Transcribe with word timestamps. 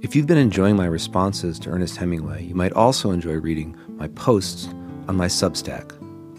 If 0.00 0.16
you've 0.16 0.26
been 0.26 0.38
enjoying 0.38 0.76
my 0.76 0.86
responses 0.86 1.58
to 1.58 1.68
Ernest 1.68 1.98
Hemingway, 1.98 2.44
you 2.44 2.54
might 2.54 2.72
also 2.72 3.10
enjoy 3.10 3.34
reading 3.34 3.76
my 3.88 4.08
posts 4.08 4.68
on 5.06 5.16
my 5.16 5.26
Substack, 5.26 5.88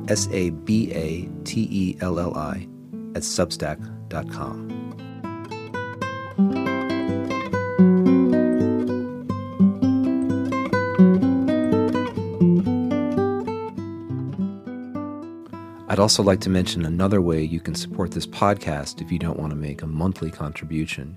S 0.08 0.26
A 0.32 0.50
B 0.50 0.90
A 0.92 1.28
T 1.44 1.68
E 1.70 1.96
L 2.00 2.18
L 2.18 2.36
I 2.36 2.66
at 3.14 3.22
substack.com. 3.22 4.78
I'd 15.90 15.98
also 15.98 16.22
like 16.22 16.40
to 16.42 16.50
mention 16.50 16.84
another 16.84 17.20
way 17.20 17.42
you 17.42 17.58
can 17.58 17.74
support 17.74 18.12
this 18.12 18.26
podcast 18.26 19.02
if 19.02 19.10
you 19.10 19.18
don't 19.18 19.38
want 19.38 19.50
to 19.50 19.56
make 19.56 19.82
a 19.82 19.86
monthly 19.86 20.30
contribution. 20.30 21.16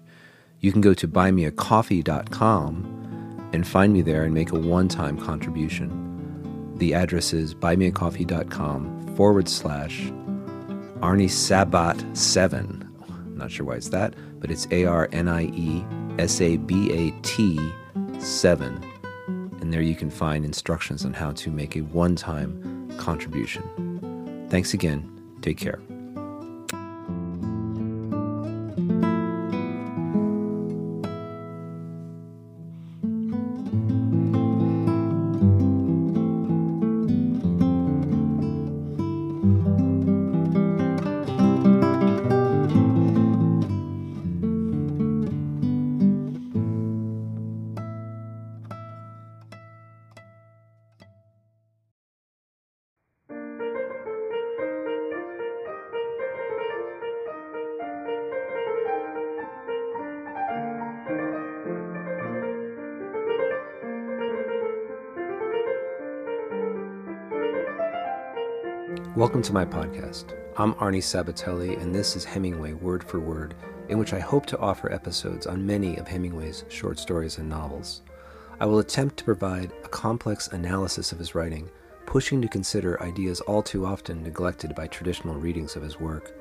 You 0.59 0.71
can 0.71 0.81
go 0.81 0.95
to 0.95 1.07
buymeacoffee.com 1.07 3.49
and 3.53 3.67
find 3.67 3.93
me 3.93 4.01
there 4.01 4.23
and 4.23 4.33
make 4.33 4.51
a 4.51 4.57
one 4.57 4.87
time 4.87 5.19
contribution. 5.19 6.73
The 6.77 6.95
address 6.95 7.33
is 7.33 7.53
buymeacoffee.com 7.53 9.15
forward 9.15 9.49
slash 9.49 10.11
Arnie 11.01 11.29
Sabat 11.29 12.05
7. 12.15 12.87
Not 13.35 13.51
sure 13.51 13.65
why 13.65 13.75
it's 13.75 13.89
that, 13.89 14.13
but 14.39 14.51
it's 14.51 14.67
A 14.69 14.85
R 14.85 15.09
N 15.11 15.27
I 15.27 15.45
E 15.45 15.83
S 16.19 16.39
A 16.41 16.57
B 16.57 16.91
A 16.91 17.11
T 17.23 17.59
7. 18.19 18.83
And 19.61 19.73
there 19.73 19.81
you 19.81 19.95
can 19.95 20.11
find 20.11 20.45
instructions 20.45 21.03
on 21.03 21.13
how 21.13 21.31
to 21.31 21.49
make 21.49 21.75
a 21.75 21.81
one 21.81 22.15
time 22.15 22.91
contribution. 22.97 24.47
Thanks 24.49 24.75
again. 24.75 25.09
Take 25.41 25.57
care. 25.57 25.79
Welcome 69.17 69.41
to 69.41 69.51
my 69.51 69.65
podcast. 69.65 70.37
I'm 70.55 70.73
Arnie 70.75 70.99
Sabatelli, 70.99 71.77
and 71.81 71.93
this 71.93 72.15
is 72.15 72.23
Hemingway 72.23 72.71
Word 72.71 73.03
for 73.03 73.19
Word, 73.19 73.55
in 73.89 73.99
which 73.99 74.13
I 74.13 74.19
hope 74.19 74.45
to 74.45 74.57
offer 74.57 74.89
episodes 74.89 75.45
on 75.45 75.65
many 75.65 75.97
of 75.97 76.07
Hemingway's 76.07 76.63
short 76.69 76.97
stories 76.97 77.37
and 77.37 77.49
novels. 77.49 78.03
I 78.61 78.65
will 78.65 78.79
attempt 78.79 79.17
to 79.17 79.25
provide 79.25 79.73
a 79.83 79.89
complex 79.89 80.47
analysis 80.47 81.11
of 81.11 81.19
his 81.19 81.35
writing, 81.35 81.69
pushing 82.05 82.41
to 82.41 82.47
consider 82.47 83.03
ideas 83.03 83.41
all 83.41 83.61
too 83.61 83.85
often 83.85 84.23
neglected 84.23 84.73
by 84.75 84.87
traditional 84.87 85.35
readings 85.35 85.75
of 85.75 85.83
his 85.83 85.99
work. 85.99 86.33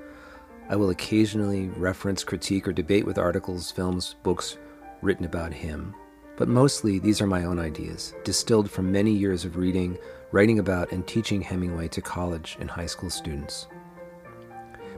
I 0.69 0.77
will 0.77 0.91
occasionally 0.91 1.71
reference, 1.71 2.23
critique, 2.23 2.69
or 2.69 2.73
debate 2.73 3.05
with 3.05 3.19
articles, 3.19 3.73
films, 3.73 4.15
books 4.23 4.59
written 5.03 5.25
about 5.25 5.53
him, 5.53 5.93
but 6.41 6.49
mostly 6.49 6.99
these 6.99 7.21
are 7.21 7.27
my 7.27 7.45
own 7.45 7.59
ideas, 7.59 8.15
distilled 8.25 8.71
from 8.71 8.91
many 8.91 9.11
years 9.11 9.45
of 9.45 9.59
reading, 9.59 9.99
writing 10.33 10.59
about 10.59 10.91
and 10.91 11.07
teaching 11.07 11.43
Hemingway 11.43 11.89
to 11.89 12.01
college 12.01 12.57
and 12.59 12.71
high 12.71 12.87
school 12.87 13.11
students. 13.11 13.69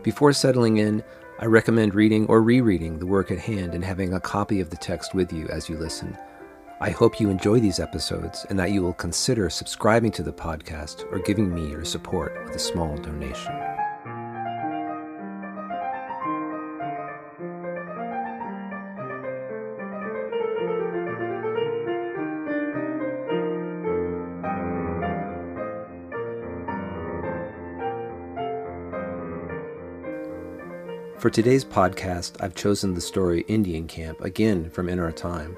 Before 0.05 0.33
settling 0.33 0.77
in, 0.77 1.03
I 1.41 1.47
recommend 1.47 1.97
reading 1.97 2.27
or 2.27 2.43
rereading 2.43 3.01
the 3.01 3.07
work 3.07 3.33
at 3.33 3.41
hand 3.41 3.75
and 3.75 3.85
having 3.85 4.15
a 4.15 4.21
copy 4.21 4.61
of 4.61 4.71
the 4.71 4.77
text 4.77 5.17
with 5.17 5.33
you 5.33 5.49
as 5.49 5.69
you 5.69 5.77
listen. 5.77 6.17
I 6.81 6.91
hope 6.91 7.19
you 7.19 7.29
enjoy 7.29 7.59
these 7.59 7.81
episodes 7.81 8.47
and 8.49 8.57
that 8.61 8.71
you 8.71 8.81
will 8.81 8.93
consider 8.93 9.51
subscribing 9.51 10.13
to 10.13 10.23
the 10.23 10.33
podcast 10.33 11.11
or 11.11 11.19
giving 11.19 11.53
me 11.53 11.69
your 11.69 11.85
support 11.85 12.41
with 12.45 12.55
a 12.55 12.61
small 12.61 12.97
donation. 12.99 13.72
For 31.23 31.31
today's 31.31 31.65
podcast, 31.65 32.43
I've 32.43 32.57
chosen 32.57 32.95
the 32.95 33.01
story 33.01 33.43
Indian 33.43 33.87
Camp, 33.87 34.21
again 34.23 34.69
from 34.71 34.89
In 34.89 34.99
Our 34.99 35.13
Time. 35.13 35.57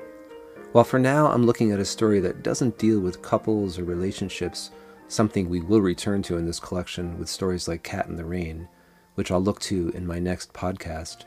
While 0.73 0.85
for 0.85 0.99
now 0.99 1.29
I'm 1.29 1.47
looking 1.47 1.73
at 1.73 1.81
a 1.81 1.87
story 1.87 2.21
that 2.21 2.43
doesn't 2.43 2.77
deal 2.77 3.01
with 3.01 3.23
couples 3.23 3.79
or 3.79 3.85
relationships, 3.85 4.73
something 5.09 5.49
we 5.49 5.63
will 5.63 5.81
return 5.81 6.21
to 6.25 6.37
in 6.37 6.45
this 6.45 6.61
collection 6.61 7.19
with 7.19 7.31
stories 7.31 7.67
like 7.67 7.83
Cat 7.83 8.09
in 8.09 8.17
the 8.17 8.27
Rain, 8.27 8.69
which 9.15 9.31
I'll 9.31 9.41
look 9.41 9.59
to 9.61 9.89
in 9.95 10.07
my 10.07 10.19
next 10.19 10.53
podcast. 10.53 11.23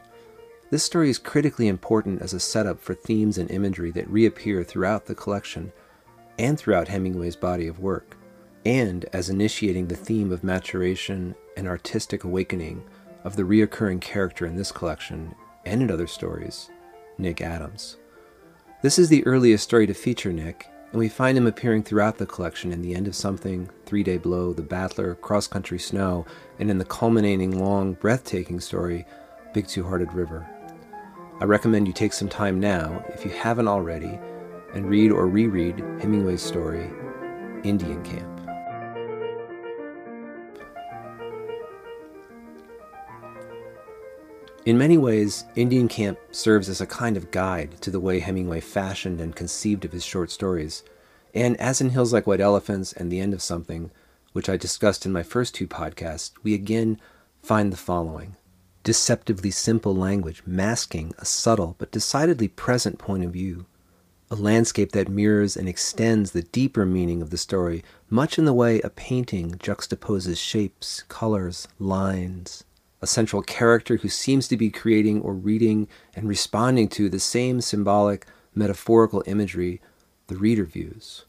This 0.70 0.84
story 0.84 1.10
is 1.10 1.18
critically 1.18 1.68
important 1.68 2.22
as 2.22 2.34
a 2.34 2.40
setup 2.40 2.80
for 2.80 2.94
themes 2.94 3.40
and 3.40 3.50
imagery 3.50 3.90
that 3.94 4.08
reappear 4.08 4.64
throughout 4.64 5.08
the 5.08 5.16
collection 5.16 5.72
and 6.38 6.60
throughout 6.60 6.90
Hemingway's 6.90 7.36
body 7.36 7.66
of 7.66 7.80
work, 7.80 8.16
and 8.64 9.04
as 9.14 9.32
initiating 9.32 9.88
the 9.88 9.96
theme 9.96 10.32
of 10.32 10.44
maturation 10.44 11.34
and 11.56 11.68
artistic 11.68 12.24
awakening 12.24 12.84
of 13.28 13.36
the 13.36 13.44
reoccurring 13.44 14.00
character 14.00 14.46
in 14.46 14.56
this 14.56 14.72
collection 14.72 15.36
and 15.66 15.82
in 15.82 15.92
other 15.92 16.08
stories, 16.08 16.70
Nick 17.18 17.42
Adams. 17.42 17.98
This 18.82 18.98
is 18.98 19.10
the 19.10 19.28
earliest 19.28 19.66
story 19.66 19.86
to 19.86 19.94
feature 19.94 20.32
Nick, 20.32 20.70
and 20.92 21.00
we 21.00 21.10
find 21.10 21.38
him 21.38 21.46
appearing 21.46 21.84
throughout 21.84 22.20
the 22.20 22.26
collection 22.26 22.72
in 22.72 22.82
The 22.82 22.96
End 22.96 23.06
of 23.06 23.18
Something, 23.18 23.70
Three 23.86 24.02
Day 24.02 24.18
Blow, 24.18 24.54
The 24.54 24.62
Battler, 24.62 25.16
Cross 25.16 25.48
Country 25.48 25.78
Snow, 25.78 26.26
and 26.58 26.72
in 26.72 26.78
the 26.78 26.86
culminating, 26.86 27.60
long, 27.60 27.96
breathtaking 27.96 28.62
story, 28.62 29.06
Big 29.54 29.68
Two 29.68 29.84
Hearted 29.84 30.14
River. 30.14 30.48
I 31.42 31.44
recommend 31.44 31.86
you 31.86 31.94
take 31.94 32.14
some 32.14 32.30
time 32.30 32.62
now, 32.62 33.04
if 33.10 33.26
you 33.26 33.32
haven't 33.32 33.68
already, 33.68 34.18
and 34.74 34.90
read 34.90 35.12
or 35.12 35.28
reread 35.28 35.80
Hemingway's 36.00 36.42
story, 36.42 36.90
Indian 37.66 38.02
Camp. 38.06 38.37
In 44.68 44.78
many 44.78 44.98
ways, 44.98 45.46
Indian 45.56 45.88
Camp 45.88 46.20
serves 46.30 46.68
as 46.68 46.82
a 46.82 46.86
kind 46.86 47.16
of 47.16 47.32
guide 47.32 47.80
to 47.80 47.90
the 47.90 48.02
way 48.02 48.20
Hemingway 48.20 48.60
fashioned 48.60 49.22
and 49.22 49.34
conceived 49.34 49.86
of 49.86 49.94
his 49.94 50.04
short 50.04 50.30
stories. 50.30 50.84
And 51.34 51.56
as 51.56 51.80
in 51.80 51.92
Hills 51.92 52.12
Like 52.12 52.28
White 52.28 52.42
Elephants 52.42 52.92
and 52.92 53.10
The 53.10 53.22
End 53.22 53.34
of 53.34 53.42
Something, 53.42 53.92
which 54.34 54.50
I 54.50 54.58
discussed 54.58 55.06
in 55.06 55.14
my 55.14 55.24
first 55.24 55.56
two 55.56 55.68
podcasts, 55.70 56.32
we 56.44 56.54
again 56.54 57.00
find 57.42 57.72
the 57.72 57.78
following 57.78 58.36
deceptively 58.84 59.52
simple 59.52 59.96
language 59.96 60.44
masking 60.46 61.14
a 61.18 61.24
subtle 61.24 61.78
but 61.78 61.92
decidedly 61.92 62.50
present 62.50 63.00
point 63.00 63.24
of 63.24 63.32
view. 63.32 63.68
A 64.30 64.36
landscape 64.36 64.92
that 64.92 65.08
mirrors 65.08 65.56
and 65.56 65.70
extends 65.70 66.32
the 66.32 66.42
deeper 66.42 66.86
meaning 66.86 67.22
of 67.22 67.30
the 67.30 67.38
story, 67.38 67.86
much 68.10 68.38
in 68.38 68.44
the 68.44 68.54
way 68.54 68.82
a 68.82 68.90
painting 68.90 69.52
juxtaposes 69.52 70.38
shapes, 70.38 71.06
colors, 71.08 71.70
lines, 71.80 72.66
a 73.02 73.08
central 73.08 73.42
character 73.42 73.98
who 73.98 74.10
seems 74.10 74.48
to 74.48 74.58
be 74.58 74.70
creating 74.70 75.22
or 75.22 75.34
reading 75.34 75.88
and 76.16 76.28
responding 76.28 76.88
to 76.90 77.10
the 77.10 77.20
same 77.20 77.62
symbolic, 77.62 78.26
metaphorical 78.56 79.24
imagery 79.28 79.82
the 80.28 80.36
reader 80.36 80.66
views. 80.66 81.26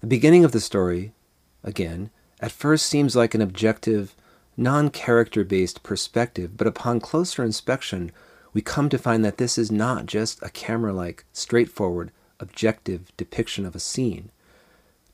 The 0.00 0.06
beginning 0.06 0.44
of 0.44 0.52
the 0.52 0.60
story, 0.60 1.12
again, 1.64 2.10
at 2.40 2.52
first 2.52 2.86
seems 2.86 3.16
like 3.16 3.34
an 3.34 3.42
objective, 3.42 4.14
non 4.56 4.90
character 4.90 5.44
based 5.44 5.82
perspective, 5.82 6.56
but 6.56 6.66
upon 6.66 7.00
closer 7.00 7.44
inspection, 7.44 8.12
we 8.52 8.62
come 8.62 8.88
to 8.88 8.98
find 8.98 9.24
that 9.24 9.36
this 9.36 9.58
is 9.58 9.70
not 9.70 10.06
just 10.06 10.42
a 10.42 10.50
camera 10.50 10.92
like, 10.92 11.24
straightforward, 11.32 12.10
objective 12.38 13.12
depiction 13.16 13.66
of 13.66 13.74
a 13.74 13.80
scene. 13.80 14.30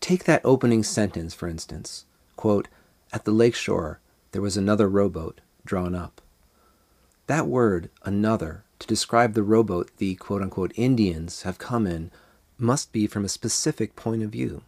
Take 0.01 0.25
that 0.25 0.43
opening 0.45 0.83
sentence, 0.83 1.35
for 1.35 1.49
instance. 1.49 2.05
Quote, 2.37 2.69
At 3.13 3.25
the 3.25 3.33
lakeshore, 3.33 4.01
there 4.37 4.43
was 4.43 4.59
another 4.59 4.87
rowboat, 4.87 5.41
drawn 5.65 5.95
up. 5.95 6.21
That 7.27 7.47
word, 7.47 7.89
another, 8.05 8.65
to 8.81 8.87
describe 8.87 9.33
the 9.33 9.43
rowboat 9.43 9.97
the 9.97 10.15
quote 10.17 10.43
unquote 10.43 10.73
Indians 10.77 11.45
have 11.45 11.57
come 11.57 11.87
in, 11.87 12.11
must 12.59 12.93
be 12.93 13.07
from 13.07 13.25
a 13.25 13.31
specific 13.31 13.97
point 13.97 14.23
of 14.23 14.29
view. 14.29 14.61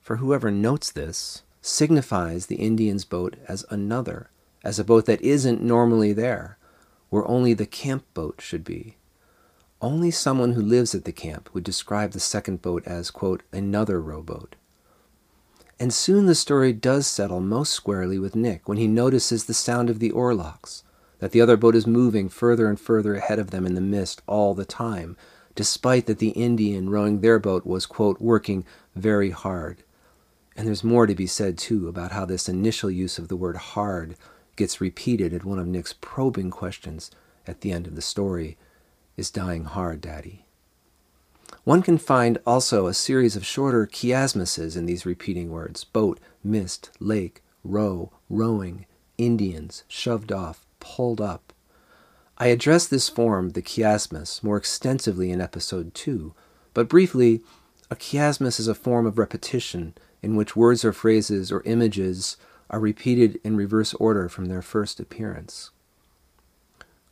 For 0.00 0.16
whoever 0.16 0.50
notes 0.50 0.90
this 0.90 1.42
signifies 1.60 2.46
the 2.46 2.56
Indian's 2.56 3.04
boat 3.04 3.36
as 3.46 3.64
another, 3.70 4.28
as 4.64 4.80
a 4.80 4.84
boat 4.84 5.06
that 5.06 5.20
isn't 5.20 5.62
normally 5.62 6.12
there, 6.12 6.58
where 7.08 7.24
only 7.28 7.54
the 7.54 7.64
camp 7.64 8.02
boat 8.14 8.40
should 8.40 8.64
be. 8.64 8.96
Only 9.80 10.10
someone 10.10 10.54
who 10.54 10.62
lives 10.62 10.96
at 10.96 11.04
the 11.04 11.12
camp 11.12 11.48
would 11.54 11.62
describe 11.62 12.10
the 12.10 12.18
second 12.18 12.60
boat 12.60 12.82
as, 12.86 13.12
quote, 13.12 13.44
another 13.52 14.00
rowboat. 14.00 14.56
And 15.78 15.92
soon 15.92 16.26
the 16.26 16.34
story 16.34 16.72
does 16.72 17.06
settle 17.06 17.40
most 17.40 17.72
squarely 17.72 18.18
with 18.18 18.36
Nick 18.36 18.68
when 18.68 18.78
he 18.78 18.86
notices 18.86 19.44
the 19.44 19.54
sound 19.54 19.90
of 19.90 19.98
the 19.98 20.12
oarlocks, 20.12 20.82
that 21.18 21.32
the 21.32 21.40
other 21.40 21.56
boat 21.56 21.74
is 21.74 21.86
moving 21.86 22.28
further 22.28 22.68
and 22.68 22.78
further 22.78 23.14
ahead 23.14 23.38
of 23.38 23.50
them 23.50 23.66
in 23.66 23.74
the 23.74 23.80
mist 23.80 24.22
all 24.26 24.54
the 24.54 24.64
time, 24.64 25.16
despite 25.54 26.06
that 26.06 26.18
the 26.18 26.30
Indian 26.30 26.88
rowing 26.88 27.20
their 27.20 27.38
boat 27.38 27.66
was, 27.66 27.86
quote, 27.86 28.20
working 28.20 28.64
very 28.94 29.30
hard. 29.30 29.82
And 30.56 30.66
there's 30.66 30.84
more 30.84 31.06
to 31.06 31.14
be 31.14 31.26
said, 31.26 31.58
too, 31.58 31.88
about 31.88 32.12
how 32.12 32.24
this 32.24 32.48
initial 32.48 32.90
use 32.90 33.18
of 33.18 33.28
the 33.28 33.36
word 33.36 33.56
hard 33.56 34.16
gets 34.56 34.80
repeated 34.80 35.32
at 35.32 35.44
one 35.44 35.58
of 35.58 35.66
Nick's 35.66 35.94
probing 36.00 36.50
questions 36.50 37.10
at 37.46 37.62
the 37.62 37.72
end 37.72 37.86
of 37.86 37.96
the 37.96 38.02
story 38.02 38.56
Is 39.16 39.30
dying 39.30 39.64
hard, 39.64 40.00
Daddy? 40.00 40.41
One 41.64 41.82
can 41.82 41.98
find 41.98 42.38
also 42.46 42.86
a 42.86 42.94
series 42.94 43.36
of 43.36 43.46
shorter 43.46 43.86
chiasmuses 43.86 44.76
in 44.76 44.86
these 44.86 45.06
repeating 45.06 45.50
words 45.50 45.84
boat, 45.84 46.18
mist, 46.42 46.90
lake, 46.98 47.42
row, 47.62 48.10
rowing, 48.28 48.86
Indians, 49.18 49.84
shoved 49.86 50.32
off, 50.32 50.66
pulled 50.80 51.20
up. 51.20 51.52
I 52.38 52.46
address 52.46 52.88
this 52.88 53.08
form, 53.08 53.50
the 53.50 53.62
chiasmus, 53.62 54.42
more 54.42 54.56
extensively 54.56 55.30
in 55.30 55.40
episode 55.40 55.94
2, 55.94 56.34
but 56.74 56.88
briefly, 56.88 57.42
a 57.90 57.94
chiasmus 57.94 58.58
is 58.58 58.66
a 58.66 58.74
form 58.74 59.06
of 59.06 59.18
repetition 59.18 59.94
in 60.22 60.34
which 60.34 60.56
words 60.56 60.84
or 60.84 60.92
phrases 60.92 61.52
or 61.52 61.62
images 61.64 62.36
are 62.70 62.80
repeated 62.80 63.38
in 63.44 63.56
reverse 63.56 63.92
order 63.94 64.28
from 64.28 64.46
their 64.46 64.62
first 64.62 64.98
appearance. 64.98 65.70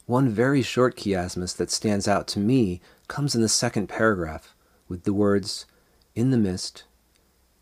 One 0.07 0.29
very 0.29 0.63
short 0.63 0.97
chiasmus 0.97 1.57
that 1.57 1.71
stands 1.71 2.09
out 2.09 2.27
to 2.29 2.41
me 2.41 2.81
comes 3.11 3.35
in 3.35 3.43
the 3.43 3.49
second 3.49 3.89
paragraph 3.89 4.55
with 4.89 5.03
the 5.03 5.13
words 5.13 5.67
in 6.15 6.31
the 6.31 6.39
mist, 6.39 6.85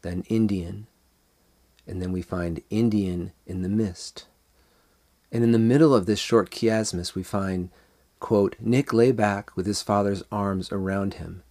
then 0.03 0.23
Indian, 0.29 0.87
and 1.87 2.03
then 2.03 2.13
we 2.13 2.21
find 2.21 2.63
Indian 2.69 3.33
in 3.47 3.63
the 3.63 3.69
mist. 3.69 4.27
And 5.33 5.43
in 5.43 5.53
the 5.53 5.59
middle 5.59 5.95
of 5.95 6.05
this 6.05 6.19
short 6.19 6.51
chiasmus, 6.51 7.15
we 7.15 7.23
find, 7.23 7.71
quote, 8.21 8.57
Nick 8.61 8.93
lay 8.93 9.11
back 9.11 9.57
with 9.57 9.65
his 9.65 9.83
father's 9.83 10.23
arms 10.31 10.71
around 10.71 11.15
him. 11.15 11.43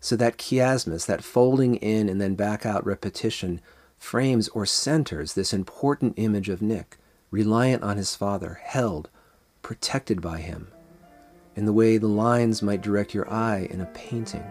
So 0.00 0.16
that 0.16 0.38
chiasmus, 0.38 1.04
that 1.04 1.22
folding 1.22 1.76
in 1.76 2.08
and 2.08 2.18
then 2.18 2.34
back 2.34 2.64
out 2.64 2.84
repetition, 2.84 3.60
frames 3.98 4.48
or 4.48 4.64
centers 4.64 5.34
this 5.34 5.52
important 5.52 6.14
image 6.16 6.48
of 6.48 6.62
Nick, 6.62 6.96
reliant 7.30 7.82
on 7.82 7.98
his 7.98 8.16
father, 8.16 8.58
held, 8.62 9.10
protected 9.60 10.22
by 10.22 10.38
him, 10.38 10.68
in 11.56 11.64
the 11.64 11.72
way 11.72 11.98
the 11.98 12.06
lines 12.06 12.62
might 12.62 12.80
direct 12.80 13.14
your 13.14 13.30
eye 13.32 13.68
in 13.70 13.80
a 13.80 13.86
painting. 13.86 14.44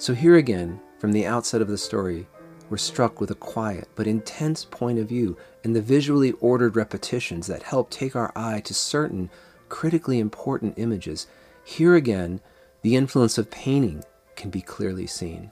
So, 0.00 0.14
here 0.14 0.36
again, 0.36 0.80
from 0.98 1.12
the 1.12 1.26
outset 1.26 1.60
of 1.60 1.68
the 1.68 1.76
story, 1.76 2.26
we're 2.70 2.78
struck 2.78 3.20
with 3.20 3.30
a 3.30 3.34
quiet 3.34 3.86
but 3.94 4.06
intense 4.06 4.64
point 4.64 4.98
of 4.98 5.08
view 5.08 5.36
and 5.62 5.76
the 5.76 5.82
visually 5.82 6.32
ordered 6.40 6.74
repetitions 6.74 7.48
that 7.48 7.64
help 7.64 7.90
take 7.90 8.16
our 8.16 8.32
eye 8.34 8.60
to 8.60 8.72
certain 8.72 9.28
critically 9.68 10.18
important 10.18 10.78
images. 10.78 11.26
Here 11.62 11.94
again, 11.96 12.40
the 12.82 12.96
influence 12.96 13.38
of 13.38 13.50
painting 13.50 14.02
can 14.36 14.50
be 14.50 14.60
clearly 14.60 15.06
seen. 15.06 15.50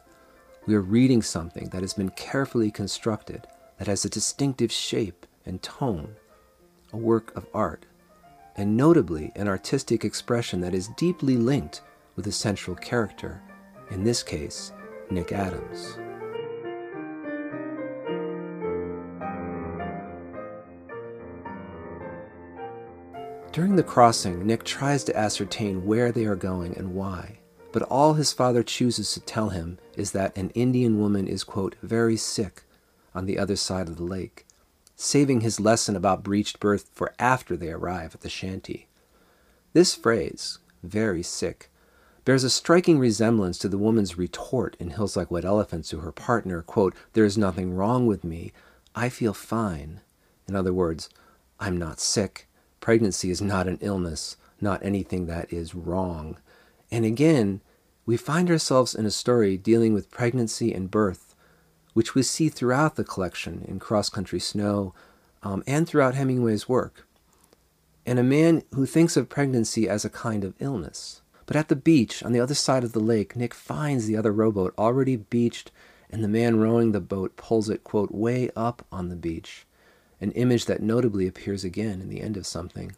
We 0.66 0.74
are 0.74 0.80
reading 0.80 1.22
something 1.22 1.68
that 1.70 1.82
has 1.82 1.94
been 1.94 2.10
carefully 2.10 2.70
constructed, 2.70 3.46
that 3.78 3.88
has 3.88 4.04
a 4.04 4.10
distinctive 4.10 4.72
shape 4.72 5.26
and 5.46 5.62
tone, 5.62 6.16
a 6.92 6.96
work 6.96 7.34
of 7.36 7.46
art, 7.54 7.86
and 8.56 8.76
notably 8.76 9.32
an 9.36 9.48
artistic 9.48 10.04
expression 10.04 10.60
that 10.60 10.74
is 10.74 10.90
deeply 10.96 11.36
linked 11.36 11.82
with 12.16 12.26
a 12.26 12.32
central 12.32 12.76
character 12.76 13.42
in 13.90 14.04
this 14.04 14.22
case, 14.22 14.72
Nick 15.10 15.32
Adams. 15.32 15.96
During 23.52 23.76
the 23.76 23.82
crossing, 23.82 24.46
Nick 24.46 24.62
tries 24.62 25.04
to 25.04 25.16
ascertain 25.16 25.86
where 25.86 26.12
they 26.12 26.26
are 26.26 26.36
going 26.36 26.76
and 26.76 26.94
why, 26.94 27.38
but 27.72 27.82
all 27.82 28.14
his 28.14 28.32
father 28.32 28.62
chooses 28.62 29.12
to 29.12 29.20
tell 29.20 29.48
him 29.48 29.78
is 29.96 30.12
that 30.12 30.36
an 30.36 30.50
Indian 30.50 31.00
woman 31.00 31.26
is, 31.26 31.44
quote, 31.44 31.74
very 31.82 32.16
sick 32.16 32.64
on 33.14 33.24
the 33.24 33.38
other 33.38 33.56
side 33.56 33.88
of 33.88 33.96
the 33.96 34.04
lake, 34.04 34.46
saving 34.96 35.40
his 35.40 35.58
lesson 35.58 35.96
about 35.96 36.22
breached 36.22 36.60
birth 36.60 36.90
for 36.92 37.14
after 37.18 37.56
they 37.56 37.70
arrive 37.70 38.14
at 38.14 38.20
the 38.20 38.28
shanty. 38.28 38.86
This 39.72 39.94
phrase, 39.94 40.58
very 40.82 41.22
sick, 41.22 41.70
bears 42.24 42.44
a 42.44 42.50
striking 42.50 42.98
resemblance 42.98 43.58
to 43.58 43.68
the 43.68 43.78
woman's 43.78 44.18
retort 44.18 44.76
in 44.78 44.90
Hills 44.90 45.16
Like 45.16 45.30
White 45.30 45.46
Elephants 45.46 45.88
to 45.88 46.00
her 46.00 46.12
partner, 46.12 46.60
quote, 46.60 46.94
There 47.14 47.24
is 47.24 47.38
nothing 47.38 47.74
wrong 47.74 48.06
with 48.06 48.24
me. 48.24 48.52
I 48.94 49.08
feel 49.08 49.32
fine. 49.32 50.00
In 50.46 50.54
other 50.54 50.74
words, 50.74 51.08
I'm 51.58 51.76
not 51.76 51.98
sick. 52.00 52.47
Pregnancy 52.80 53.30
is 53.30 53.42
not 53.42 53.66
an 53.66 53.78
illness, 53.80 54.36
not 54.60 54.84
anything 54.84 55.26
that 55.26 55.52
is 55.52 55.74
wrong. 55.74 56.38
And 56.90 57.04
again, 57.04 57.60
we 58.06 58.16
find 58.16 58.50
ourselves 58.50 58.94
in 58.94 59.04
a 59.04 59.10
story 59.10 59.56
dealing 59.56 59.92
with 59.92 60.10
pregnancy 60.10 60.72
and 60.72 60.90
birth, 60.90 61.34
which 61.92 62.14
we 62.14 62.22
see 62.22 62.48
throughout 62.48 62.96
the 62.96 63.04
collection 63.04 63.64
in 63.68 63.78
Cross 63.78 64.10
Country 64.10 64.40
Snow 64.40 64.94
um, 65.42 65.62
and 65.66 65.86
throughout 65.86 66.14
Hemingway's 66.14 66.68
work. 66.68 67.06
And 68.06 68.18
a 68.18 68.22
man 68.22 68.62
who 68.74 68.86
thinks 68.86 69.16
of 69.16 69.28
pregnancy 69.28 69.88
as 69.88 70.04
a 70.04 70.10
kind 70.10 70.42
of 70.44 70.54
illness. 70.58 71.20
But 71.44 71.56
at 71.56 71.68
the 71.68 71.76
beach, 71.76 72.22
on 72.22 72.32
the 72.32 72.40
other 72.40 72.54
side 72.54 72.84
of 72.84 72.92
the 72.92 73.00
lake, 73.00 73.36
Nick 73.36 73.52
finds 73.54 74.06
the 74.06 74.16
other 74.16 74.32
rowboat 74.32 74.74
already 74.78 75.16
beached, 75.16 75.70
and 76.10 76.24
the 76.24 76.28
man 76.28 76.58
rowing 76.58 76.92
the 76.92 77.00
boat 77.00 77.36
pulls 77.36 77.68
it, 77.68 77.84
quote, 77.84 78.12
way 78.12 78.50
up 78.56 78.86
on 78.90 79.08
the 79.08 79.16
beach, 79.16 79.66
an 80.20 80.32
image 80.32 80.64
that 80.66 80.82
notably 80.82 81.26
appears 81.26 81.64
again 81.64 82.00
in 82.00 82.08
the 82.08 82.20
end 82.20 82.36
of 82.36 82.46
something. 82.46 82.92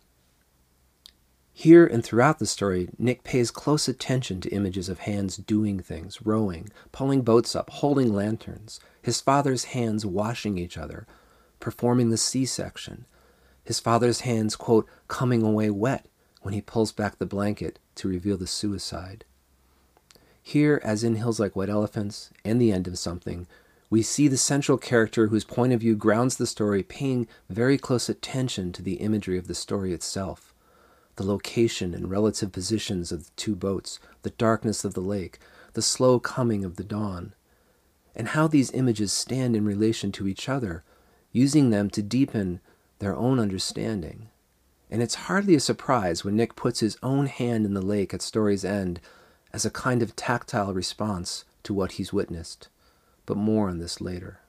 Here 1.53 1.87
and 1.87 2.03
throughout 2.03 2.39
the 2.39 2.47
story, 2.47 2.89
Nick 2.97 3.23
pays 3.23 3.51
close 3.51 3.87
attention 3.89 4.41
to 4.41 4.49
images 4.51 4.89
of 4.89 5.01
hands 5.01 5.37
doing 5.37 5.81
things, 5.81 6.23
rowing, 6.23 6.71
pulling 6.93 7.23
boats 7.23 7.55
up, 7.55 7.69
holding 7.71 8.15
lanterns, 8.15 8.81
his 9.03 9.21
father's 9.21 9.65
hands 9.65 10.07
washing 10.07 10.57
each 10.57 10.79
other, 10.79 11.07
performing 11.59 12.09
the 12.09 12.17
C 12.17 12.47
section, 12.47 13.05
his 13.63 13.79
father's 13.79 14.21
hands, 14.21 14.57
quote, 14.57 14.89
coming 15.09 15.43
away 15.43 15.71
wet 15.71 16.07
when 16.41 16.55
he 16.55 16.63
pulls 16.63 16.93
back 16.93 17.19
the 17.19 17.27
blanket 17.27 17.79
to 17.97 18.09
reveal 18.09 18.39
the 18.39 18.47
suicide. 18.47 19.25
Here, 20.43 20.81
as 20.83 21.05
in 21.05 21.17
Hills 21.17 21.39
Like 21.39 21.55
White 21.55 21.69
Elephants 21.69 22.31
and 22.45 22.61
the 22.61 22.73
end 22.73 22.89
of 22.89 22.99
something, 22.99 23.47
we 23.91 24.03
see 24.03 24.29
the 24.29 24.39
central 24.39 24.79
character 24.79 25.27
whose 25.27 25.45
point 25.45 25.73
of 25.73 25.81
view 25.81 25.95
grounds 25.95 26.37
the 26.37 26.47
story 26.47 26.83
paying 26.83 27.27
very 27.49 27.77
close 27.77 28.09
attention 28.09 28.73
to 28.73 28.83
the 28.83 28.95
imagery 28.95 29.37
of 29.37 29.49
the 29.49 29.55
story 29.55 29.93
itself. 29.93 30.55
The 31.17 31.27
location 31.27 31.93
and 31.93 32.11
relative 32.11 32.53
positions 32.53 33.13
of 33.13 33.25
the 33.25 33.31
two 33.37 33.55
boats, 33.55 33.99
the 34.23 34.31
darkness 34.31 34.85
of 34.85 34.95
the 34.95 35.01
lake, 35.01 35.39
the 35.75 35.83
slow 35.83 36.19
coming 36.19 36.65
of 36.65 36.77
the 36.77 36.85
dawn, 36.85 37.35
and 38.17 38.29
how 38.29 38.47
these 38.47 38.73
images 38.73 39.13
stand 39.13 39.55
in 39.55 39.65
relation 39.65 40.13
to 40.13 40.27
each 40.27 40.49
other, 40.49 40.85
using 41.33 41.71
them 41.71 41.91
to 41.91 42.03
deepen 42.03 42.61
their 43.01 43.17
own 43.17 43.39
understanding 43.39 44.31
and 44.91 45.03
it's 45.03 45.15
hardly 45.15 45.55
a 45.55 45.61
surprise 45.61 46.25
when 46.25 46.37
Nick 46.37 46.57
puts 46.57 46.81
his 46.81 46.99
own 47.03 47.27
hand 47.27 47.65
in 47.65 47.75
the 47.75 47.83
lake 47.83 48.13
at 48.13 48.23
Story's 48.23 48.65
End 48.65 49.01
as 49.53 49.65
a 49.65 49.71
kind 49.71 50.03
of 50.03 50.17
tactile 50.17 50.75
response 50.75 51.45
to 51.63 51.73
what 51.73 51.93
he's 51.93 52.13
witnessed. 52.13 52.69
But 53.31 53.37
more 53.37 53.69
on 53.69 53.79
this 53.79 54.01
later. 54.01 54.41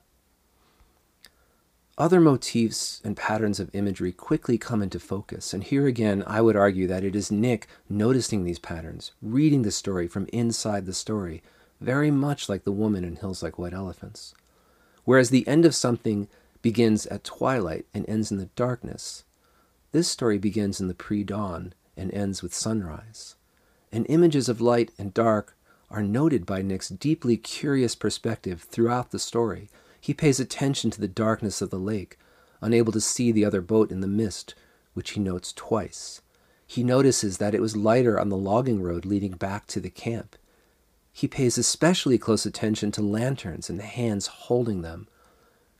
Other 1.96 2.20
motifs 2.20 3.00
and 3.04 3.16
patterns 3.16 3.60
of 3.60 3.72
imagery 3.72 4.10
quickly 4.10 4.58
come 4.58 4.82
into 4.82 4.98
focus, 4.98 5.54
and 5.54 5.62
here 5.62 5.86
again 5.86 6.24
I 6.26 6.40
would 6.40 6.56
argue 6.56 6.88
that 6.88 7.04
it 7.04 7.14
is 7.14 7.30
Nick 7.30 7.68
noticing 7.88 8.42
these 8.42 8.58
patterns, 8.58 9.12
reading 9.22 9.62
the 9.62 9.70
story 9.70 10.08
from 10.08 10.26
inside 10.32 10.84
the 10.84 10.92
story, 10.92 11.44
very 11.80 12.10
much 12.10 12.48
like 12.48 12.64
the 12.64 12.72
woman 12.72 13.04
in 13.04 13.14
Hills 13.14 13.40
Like 13.40 13.56
White 13.56 13.72
Elephants. 13.72 14.34
Whereas 15.04 15.30
the 15.30 15.46
end 15.46 15.64
of 15.64 15.76
something 15.76 16.26
begins 16.60 17.06
at 17.06 17.22
twilight 17.22 17.86
and 17.94 18.04
ends 18.08 18.32
in 18.32 18.38
the 18.38 18.50
darkness, 18.56 19.22
this 19.92 20.08
story 20.08 20.38
begins 20.38 20.80
in 20.80 20.88
the 20.88 20.92
pre 20.92 21.22
dawn 21.22 21.72
and 21.96 22.12
ends 22.12 22.42
with 22.42 22.52
sunrise. 22.52 23.36
And 23.92 24.06
images 24.08 24.48
of 24.48 24.60
light 24.60 24.90
and 24.98 25.14
dark 25.14 25.56
are 25.92 26.02
noted 26.02 26.46
by 26.46 26.62
Nick's 26.62 26.88
deeply 26.88 27.36
curious 27.36 27.94
perspective 27.94 28.62
throughout 28.62 29.10
the 29.10 29.18
story. 29.18 29.68
He 30.00 30.14
pays 30.14 30.40
attention 30.40 30.90
to 30.90 31.00
the 31.00 31.06
darkness 31.06 31.60
of 31.60 31.70
the 31.70 31.78
lake, 31.78 32.18
unable 32.60 32.92
to 32.92 33.00
see 33.00 33.30
the 33.30 33.44
other 33.44 33.60
boat 33.60 33.90
in 33.90 34.00
the 34.00 34.06
mist, 34.06 34.54
which 34.94 35.10
he 35.10 35.20
notes 35.20 35.52
twice. 35.52 36.22
He 36.66 36.82
notices 36.82 37.38
that 37.38 37.54
it 37.54 37.60
was 37.60 37.76
lighter 37.76 38.18
on 38.18 38.30
the 38.30 38.36
logging 38.36 38.82
road 38.82 39.04
leading 39.04 39.32
back 39.32 39.66
to 39.68 39.80
the 39.80 39.90
camp. 39.90 40.36
He 41.12 41.28
pays 41.28 41.58
especially 41.58 42.16
close 42.16 42.46
attention 42.46 42.90
to 42.92 43.02
lanterns 43.02 43.68
and 43.68 43.78
the 43.78 43.84
hands 43.84 44.26
holding 44.26 44.80
them. 44.80 45.08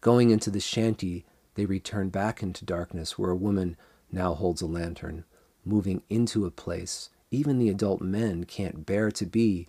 Going 0.02 0.30
into 0.30 0.50
the 0.50 0.60
shanty, 0.60 1.24
they 1.54 1.64
return 1.64 2.10
back 2.10 2.42
into 2.42 2.66
darkness 2.66 3.18
where 3.18 3.30
a 3.30 3.36
woman 3.36 3.76
now 4.10 4.34
holds 4.34 4.60
a 4.60 4.66
lantern, 4.66 5.24
moving 5.64 6.02
into 6.10 6.44
a 6.44 6.50
place 6.50 7.08
even 7.32 7.58
the 7.58 7.70
adult 7.70 8.02
men 8.02 8.44
can't 8.44 8.86
bear 8.86 9.10
to 9.10 9.24
be 9.24 9.66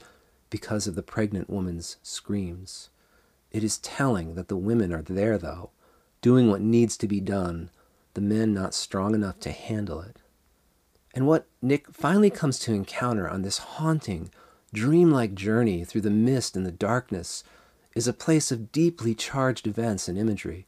because 0.54 0.86
of 0.86 0.94
the 0.94 1.02
pregnant 1.02 1.50
woman's 1.50 1.98
screams. 2.04 2.92
It 3.50 3.64
is 3.64 3.80
telling 3.80 4.36
that 4.36 4.50
the 4.50 4.56
women 4.56 4.94
are 4.94 5.02
there, 5.02 5.36
though, 5.40 5.72
doing 6.22 6.48
what 6.48 6.62
needs 6.62 6.96
to 6.98 7.08
be 7.08 7.20
done, 7.20 7.72
the 8.14 8.22
men 8.22 8.54
not 8.54 8.76
strong 8.76 9.16
enough 9.16 9.40
to 9.40 9.52
handle 9.52 10.00
it. 10.00 10.18
And 11.16 11.26
what 11.26 11.48
Nick 11.60 11.92
finally 11.92 12.30
comes 12.30 12.60
to 12.60 12.72
encounter 12.72 13.28
on 13.28 13.42
this 13.42 13.58
haunting, 13.58 14.30
dreamlike 14.72 15.34
journey 15.34 15.84
through 15.84 16.02
the 16.02 16.12
mist 16.12 16.56
and 16.56 16.68
the 16.68 16.72
darkness 16.72 17.44
is 17.96 18.08
a 18.08 18.14
place 18.14 18.52
of 18.52 18.72
deeply 18.72 19.16
charged 19.16 19.66
events 19.66 20.08
and 20.08 20.20
imagery. 20.20 20.68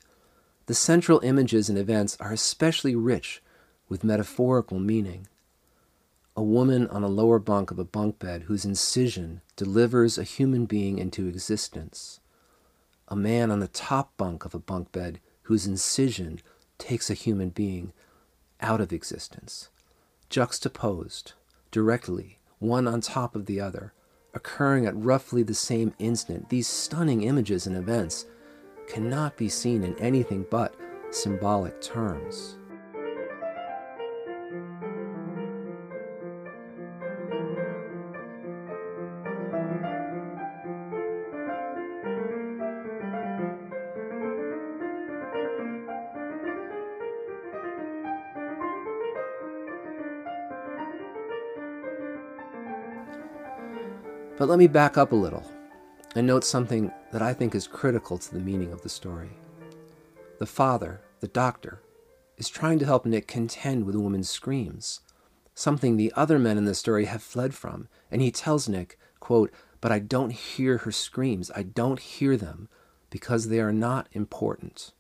The 0.66 0.74
central 0.74 1.20
images 1.20 1.70
and 1.70 1.78
events 1.78 2.18
are 2.20 2.32
especially 2.32 2.96
rich 2.96 3.44
with 3.88 4.04
metaphorical 4.04 4.80
meaning 4.80 5.28
a 6.36 6.44
woman 6.44 6.88
on 6.88 7.04
a 7.04 7.08
lower 7.08 7.40
bunk 7.40 7.72
of 7.72 7.80
a 7.80 7.86
bunk 7.86 8.20
bed 8.20 8.44
whose 8.44 8.66
incision 8.66 9.42
delivers 9.56 10.18
a 10.18 10.24
human 10.24 10.66
being 10.66 11.00
into 11.00 11.28
existence, 11.28 12.20
a 13.08 13.16
man 13.16 13.52
on 13.52 13.62
the 13.62 13.68
top 13.70 14.16
bunk 14.18 14.44
of 14.44 14.54
a 14.54 14.60
bunk 14.60 14.92
bed 14.92 15.20
whose 15.44 15.66
incision 15.66 16.40
takes 16.78 17.10
a 17.10 17.14
human 17.14 17.50
being 17.50 17.94
out 18.60 18.82
of 18.82 18.92
existence, 18.92 19.70
juxtaposed 20.30 21.34
directly, 21.72 22.40
one 22.60 22.88
on 22.88 23.00
top 23.00 23.36
of 23.36 23.46
the 23.46 23.62
other, 23.62 23.94
occurring 24.34 24.86
at 24.86 24.96
roughly 24.96 25.44
the 25.44 25.54
same 25.54 25.94
instant, 26.00 26.50
these 26.50 26.68
stunning 26.68 27.24
images 27.24 27.66
and 27.66 27.78
events 27.78 28.26
cannot 28.88 29.38
be 29.38 29.48
seen 29.48 29.84
in 29.84 29.98
anything 30.00 30.46
but 30.52 30.76
symbolic 31.12 31.80
terms. 31.82 32.58
But 54.46 54.52
let 54.52 54.60
me 54.60 54.68
back 54.68 54.96
up 54.96 55.12
a 55.12 55.16
little 55.16 55.44
and 56.14 56.28
note 56.28 56.44
something 56.44 56.92
that 57.12 57.24
I 57.24 57.34
think 57.34 57.56
is 57.56 57.66
critical 57.66 58.20
to 58.20 58.32
the 58.32 58.40
meaning 58.40 58.72
of 58.72 58.84
the 58.84 58.90
story. 58.90 59.32
The 60.38 60.46
father, 60.46 61.02
the 61.20 61.28
doctor, 61.28 61.82
is 62.38 62.48
trying 62.48 62.78
to 62.78 62.86
help 62.86 63.08
Nick 63.08 63.28
contend 63.28 63.86
with 63.86 63.96
the 63.96 64.02
woman's 64.02 64.30
screams, 64.30 65.00
something 65.56 65.98
the 65.98 66.14
other 66.16 66.38
men 66.38 66.60
in 66.60 66.66
the 66.66 66.76
story 66.76 67.06
have 67.06 67.24
fled 67.24 67.56
from, 67.56 67.88
and 68.12 68.22
he 68.22 68.30
tells 68.30 68.70
Nick, 68.70 69.00
quote, 69.20 69.52
But 69.82 69.92
I 69.92 69.98
don't 69.98 70.32
hear 70.32 70.78
her 70.78 70.92
screams. 70.92 71.50
I 71.56 71.64
don't 71.64 72.00
hear 72.00 72.38
them 72.38 72.70
because 73.10 73.48
they 73.48 73.60
are 73.60 73.74
not 73.74 74.08
important. 74.12 74.92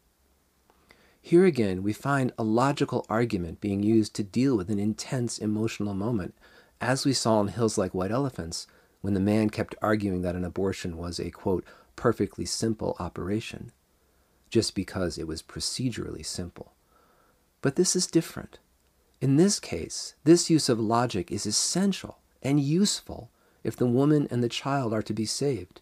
Here 1.22 1.46
again, 1.46 1.84
we 1.84 1.94
find 1.94 2.34
a 2.40 2.44
logical 2.44 3.06
argument 3.10 3.62
being 3.62 3.84
used 3.84 4.16
to 4.16 4.24
deal 4.24 4.58
with 4.58 4.72
an 4.72 4.80
intense 4.80 5.38
emotional 5.38 5.94
moment, 5.94 6.34
as 6.82 7.06
we 7.06 7.14
saw 7.14 7.42
in 7.42 7.50
Hills 7.50 7.78
Like 7.78 7.94
White 7.94 8.10
Elephants, 8.10 8.66
when 9.06 9.14
the 9.14 9.20
man 9.20 9.52
kept 9.52 9.76
arguing 9.84 10.24
that 10.24 10.34
an 10.34 10.44
abortion 10.44 10.98
was 10.98 11.20
a, 11.20 11.30
quote, 11.30 11.64
perfectly 11.96 12.44
simple 12.44 12.96
operation, 12.98 13.72
just 14.50 14.74
because 14.74 15.20
it 15.20 15.28
was 15.28 15.44
procedurally 15.44 16.26
simple. 16.26 16.74
But 17.62 17.76
this 17.76 17.96
is 17.96 18.08
different. 18.08 18.58
In 19.22 19.36
this 19.36 19.60
case, 19.60 20.16
this 20.24 20.50
use 20.50 20.70
of 20.70 20.80
logic 20.80 21.32
is 21.32 21.46
essential 21.46 22.18
and 22.42 22.60
useful 22.60 23.30
if 23.64 23.76
the 23.76 23.86
woman 23.86 24.28
and 24.32 24.44
the 24.44 24.50
child 24.50 24.92
are 24.92 25.04
to 25.04 25.14
be 25.14 25.28
saved. 25.28 25.82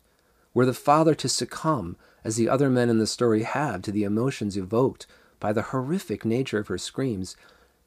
Were 0.53 0.65
the 0.65 0.73
father 0.73 1.15
to 1.15 1.29
succumb, 1.29 1.95
as 2.25 2.35
the 2.35 2.49
other 2.49 2.69
men 2.69 2.89
in 2.89 2.99
the 2.99 3.07
story 3.07 3.43
have, 3.43 3.83
to 3.83 3.93
the 3.93 4.03
emotions 4.03 4.57
evoked 4.57 5.07
by 5.39 5.53
the 5.53 5.61
horrific 5.71 6.25
nature 6.25 6.59
of 6.59 6.67
her 6.67 6.77
screams, 6.77 7.37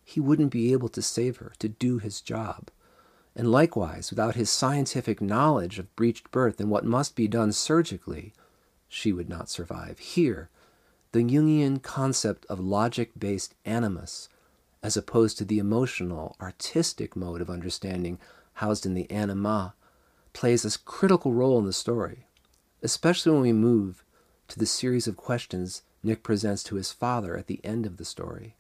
he 0.03 0.19
wouldn't 0.19 0.51
be 0.51 0.73
able 0.73 0.89
to 0.89 1.03
save 1.03 1.37
her, 1.37 1.53
to 1.59 1.69
do 1.69 1.99
his 1.99 2.23
job. 2.23 2.71
And 3.37 3.53
likewise, 3.53 4.09
without 4.09 4.35
his 4.35 4.49
scientific 4.49 5.21
knowledge 5.21 5.79
of 5.79 5.95
breached 5.95 6.31
birth 6.31 6.59
and 6.59 6.71
what 6.71 6.87
must 6.87 7.15
be 7.15 7.29
done 7.29 7.53
surgically, 7.53 8.33
she 8.89 9.13
would 9.13 9.29
not 9.29 9.51
survive. 9.51 9.99
Here, 9.99 10.49
the 11.13 11.21
Jungian 11.21 11.83
concept 11.83 12.47
of 12.47 12.59
logic 12.59 13.13
based 13.19 13.55
animus, 13.67 14.31
as 14.83 14.97
opposed 14.97 15.37
to 15.37 15.45
the 15.45 15.59
emotional, 15.59 16.35
artistic 16.41 17.15
mode 17.15 17.43
of 17.43 17.51
understanding 17.51 18.19
housed 18.55 18.87
in 18.87 18.95
the 18.95 19.11
anima, 19.11 19.75
plays 20.33 20.65
a 20.65 20.79
critical 20.79 21.35
role 21.35 21.59
in 21.59 21.67
the 21.67 21.75
story, 21.75 22.27
especially 22.83 23.33
when 23.33 23.43
we 23.43 23.53
move 23.53 24.03
to 24.49 24.59
the 24.59 24.65
series 24.65 25.07
of 25.07 25.17
questions 25.17 25.83
Nick 26.03 26.23
presents 26.23 26.63
to 26.63 26.77
his 26.77 26.91
father 26.91 27.37
at 27.37 27.49
the 27.49 27.61
end 27.63 27.85
of 27.85 27.99
the 27.99 28.05
story. 28.05 28.57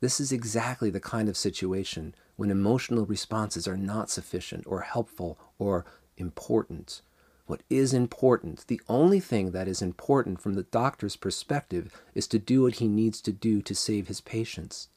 This 0.00 0.20
is 0.20 0.32
exactly 0.32 0.90
the 0.90 1.00
kind 1.00 1.30
of 1.30 1.36
situation 1.36 2.14
when 2.36 2.50
emotional 2.50 3.06
responses 3.06 3.66
are 3.66 3.76
not 3.76 4.10
sufficient 4.10 4.64
or 4.66 4.82
helpful 4.82 5.38
or 5.58 5.84
important. 6.16 7.00
What 7.46 7.62
is 7.70 7.94
important, 7.94 8.66
the 8.66 8.80
only 8.88 9.20
thing 9.20 9.52
that 9.52 9.68
is 9.68 9.80
important 9.80 10.40
from 10.40 10.54
the 10.54 10.64
doctor's 10.64 11.16
perspective, 11.16 11.92
is 12.14 12.26
to 12.28 12.38
do 12.38 12.62
what 12.62 12.74
he 12.74 12.88
needs 12.88 13.20
to 13.22 13.32
do 13.32 13.62
to 13.62 13.74
save 13.74 14.08
his 14.08 14.20
patients. 14.20 14.88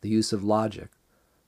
The 0.00 0.08
use 0.08 0.32
of 0.32 0.44
logic, 0.44 0.90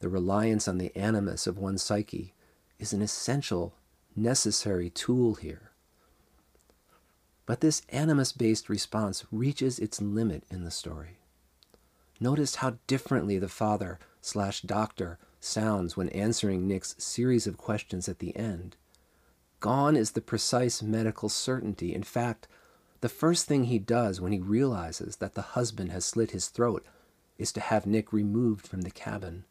the 0.01 0.09
reliance 0.09 0.67
on 0.67 0.79
the 0.79 0.95
animus 0.97 1.47
of 1.47 1.59
one's 1.59 1.83
psyche, 1.83 2.35
is 2.79 2.93
an 2.93 3.03
essential, 3.03 3.75
necessary 4.17 4.91
tool 4.91 5.35
here. 5.35 5.71
But 7.47 7.61
this 7.61 7.83
animus 7.91 8.33
based 8.33 8.69
response 8.69 9.25
reaches 9.31 9.79
its 9.79 10.01
limit 10.01 10.43
in 10.51 10.65
the 10.65 10.71
story. 10.73 11.19
Notice 12.19 12.57
how 12.57 12.79
differently 12.87 13.39
the 13.39 13.49
father 13.49 13.99
slash 14.26 14.62
doctor 14.62 15.18
sounds 15.40 15.97
when 15.97 16.09
answering 16.09 16.66
Nick's 16.66 16.97
series 16.99 17.47
of 17.47 17.56
questions 17.56 18.09
at 18.09 18.18
the 18.18 18.37
end. 18.37 18.76
Gone 19.61 19.97
is 19.97 20.12
the 20.12 20.21
precise 20.21 20.83
medical 20.83 21.28
certainty. 21.28 21.95
In 21.95 22.02
fact, 22.02 22.49
the 23.00 23.09
first 23.09 23.47
thing 23.47 23.64
he 23.64 23.78
does 23.78 24.21
when 24.21 24.33
he 24.33 24.40
realizes 24.40 25.16
that 25.16 25.35
the 25.35 25.42
husband 25.42 25.92
has 25.92 26.04
slit 26.04 26.33
his 26.33 26.49
throat 26.49 26.85
is 27.38 27.52
to 27.52 27.61
have 27.61 27.87
Nick 27.87 28.12
removed 28.12 28.66
from 28.66 28.83
the 28.83 28.90
cabin. 28.90 29.45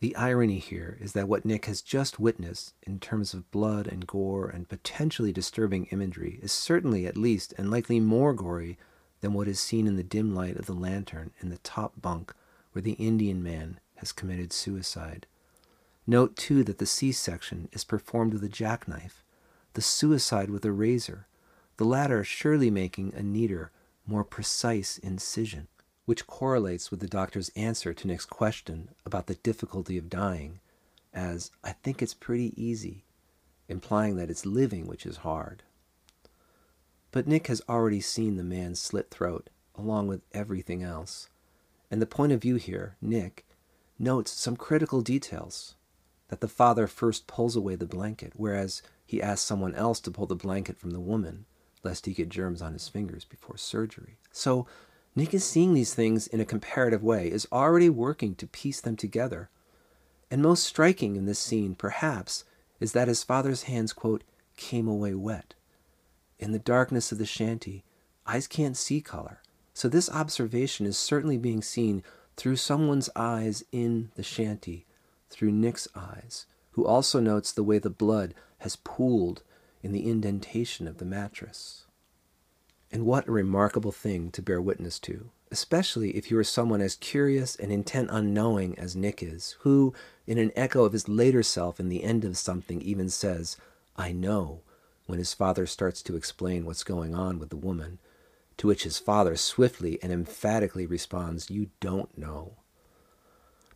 The 0.00 0.14
irony 0.16 0.58
here 0.58 0.98
is 1.00 1.12
that 1.12 1.28
what 1.28 1.44
Nick 1.44 1.66
has 1.66 1.82
just 1.82 2.20
witnessed 2.20 2.74
in 2.82 3.00
terms 3.00 3.34
of 3.34 3.50
blood 3.50 3.86
and 3.86 4.06
gore 4.06 4.48
and 4.48 4.68
potentially 4.68 5.32
disturbing 5.32 5.86
imagery 5.86 6.38
is 6.42 6.52
certainly 6.52 7.06
at 7.06 7.16
least 7.16 7.54
and 7.56 7.70
likely 7.70 8.00
more 8.00 8.34
gory 8.34 8.78
than 9.20 9.32
what 9.32 9.48
is 9.48 9.60
seen 9.60 9.86
in 9.86 9.96
the 9.96 10.02
dim 10.02 10.34
light 10.34 10.56
of 10.56 10.66
the 10.66 10.74
lantern 10.74 11.32
in 11.40 11.50
the 11.50 11.58
top 11.58 12.00
bunk 12.00 12.34
where 12.72 12.82
the 12.82 12.92
Indian 12.92 13.42
man 13.42 13.80
has 13.96 14.12
committed 14.12 14.52
suicide. 14.52 15.26
Note 16.06 16.36
too 16.36 16.64
that 16.64 16.78
the 16.78 16.86
C 16.86 17.12
section 17.12 17.68
is 17.72 17.84
performed 17.84 18.32
with 18.32 18.44
a 18.44 18.48
jackknife, 18.48 19.22
the 19.74 19.82
suicide 19.82 20.50
with 20.50 20.64
a 20.64 20.72
razor, 20.72 21.26
the 21.76 21.84
latter 21.84 22.24
surely 22.24 22.70
making 22.70 23.12
a 23.14 23.22
neater, 23.22 23.70
more 24.06 24.24
precise 24.24 24.98
incision, 24.98 25.68
which 26.04 26.26
correlates 26.26 26.90
with 26.90 27.00
the 27.00 27.06
doctor's 27.06 27.50
answer 27.50 27.94
to 27.94 28.06
Nick's 28.06 28.24
question 28.24 28.88
about 29.06 29.26
the 29.26 29.36
difficulty 29.36 29.96
of 29.96 30.10
dying, 30.10 30.60
as 31.14 31.50
I 31.62 31.72
think 31.72 32.02
it's 32.02 32.14
pretty 32.14 32.52
easy, 32.60 33.04
implying 33.68 34.16
that 34.16 34.30
it's 34.30 34.44
living 34.44 34.86
which 34.86 35.06
is 35.06 35.18
hard. 35.18 35.62
But 37.12 37.26
Nick 37.26 37.46
has 37.46 37.62
already 37.68 38.00
seen 38.00 38.36
the 38.36 38.44
man's 38.44 38.80
slit 38.80 39.10
throat, 39.10 39.50
along 39.74 40.08
with 40.08 40.22
everything 40.32 40.82
else. 40.82 41.28
And 41.90 42.00
the 42.00 42.06
point 42.06 42.32
of 42.32 42.42
view 42.42 42.56
here, 42.56 42.96
Nick, 43.00 43.44
notes 43.98 44.30
some 44.30 44.56
critical 44.56 45.00
details. 45.00 45.74
That 46.28 46.40
the 46.40 46.48
father 46.48 46.86
first 46.86 47.26
pulls 47.26 47.56
away 47.56 47.74
the 47.74 47.86
blanket, 47.86 48.32
whereas 48.36 48.82
he 49.04 49.20
asks 49.20 49.44
someone 49.44 49.74
else 49.74 49.98
to 50.00 50.12
pull 50.12 50.26
the 50.26 50.36
blanket 50.36 50.78
from 50.78 50.92
the 50.92 51.00
woman, 51.00 51.46
lest 51.82 52.06
he 52.06 52.12
get 52.12 52.28
germs 52.28 52.62
on 52.62 52.72
his 52.72 52.86
fingers 52.88 53.24
before 53.24 53.56
surgery. 53.56 54.18
So, 54.30 54.66
Nick 55.16 55.34
is 55.34 55.44
seeing 55.44 55.74
these 55.74 55.92
things 55.92 56.28
in 56.28 56.40
a 56.40 56.44
comparative 56.44 57.02
way, 57.02 57.28
is 57.28 57.48
already 57.50 57.88
working 57.88 58.36
to 58.36 58.46
piece 58.46 58.80
them 58.80 58.96
together. 58.96 59.50
And 60.30 60.40
most 60.40 60.62
striking 60.62 61.16
in 61.16 61.26
this 61.26 61.40
scene, 61.40 61.74
perhaps, 61.74 62.44
is 62.78 62.92
that 62.92 63.08
his 63.08 63.24
father's 63.24 63.64
hands, 63.64 63.92
quote, 63.92 64.22
came 64.56 64.86
away 64.86 65.14
wet. 65.14 65.54
In 66.38 66.52
the 66.52 66.60
darkness 66.60 67.10
of 67.10 67.18
the 67.18 67.26
shanty, 67.26 67.84
eyes 68.24 68.46
can't 68.46 68.76
see 68.76 69.00
color, 69.00 69.42
so 69.74 69.88
this 69.88 70.10
observation 70.10 70.86
is 70.86 70.98
certainly 70.98 71.38
being 71.38 71.62
seen 71.62 72.02
through 72.36 72.56
someone's 72.56 73.10
eyes 73.14 73.64
in 73.72 74.10
the 74.14 74.22
shanty, 74.22 74.86
through 75.28 75.52
Nick's 75.52 75.88
eyes, 75.94 76.46
who 76.72 76.86
also 76.86 77.20
notes 77.20 77.52
the 77.52 77.64
way 77.64 77.78
the 77.78 77.90
blood 77.90 78.34
has 78.58 78.76
pooled 78.76 79.42
in 79.82 79.92
the 79.92 80.08
indentation 80.08 80.86
of 80.86 80.98
the 80.98 81.04
mattress. 81.04 81.84
And 82.92 83.06
what 83.06 83.28
a 83.28 83.32
remarkable 83.32 83.92
thing 83.92 84.30
to 84.32 84.42
bear 84.42 84.60
witness 84.60 84.98
to, 85.00 85.30
especially 85.50 86.10
if 86.16 86.30
you 86.30 86.38
are 86.38 86.44
someone 86.44 86.80
as 86.80 86.96
curious 86.96 87.56
and 87.56 87.70
intent 87.70 88.10
on 88.10 88.34
knowing 88.34 88.78
as 88.78 88.96
Nick 88.96 89.22
is, 89.22 89.56
who, 89.60 89.94
in 90.26 90.38
an 90.38 90.52
echo 90.56 90.84
of 90.84 90.92
his 90.92 91.08
later 91.08 91.42
self 91.42 91.78
in 91.78 91.88
the 91.88 92.02
end 92.02 92.24
of 92.24 92.36
something, 92.36 92.80
even 92.82 93.08
says, 93.08 93.56
I 93.96 94.12
know, 94.12 94.62
when 95.06 95.18
his 95.18 95.34
father 95.34 95.66
starts 95.66 96.02
to 96.02 96.16
explain 96.16 96.64
what's 96.64 96.84
going 96.84 97.14
on 97.14 97.38
with 97.38 97.50
the 97.50 97.56
woman, 97.56 97.98
to 98.60 98.68
which 98.68 98.84
his 98.84 98.98
father 98.98 99.34
swiftly 99.36 99.98
and 100.02 100.12
emphatically 100.12 100.86
responds, 100.86 101.50
You 101.50 101.70
don't 101.80 102.16
know. 102.16 102.58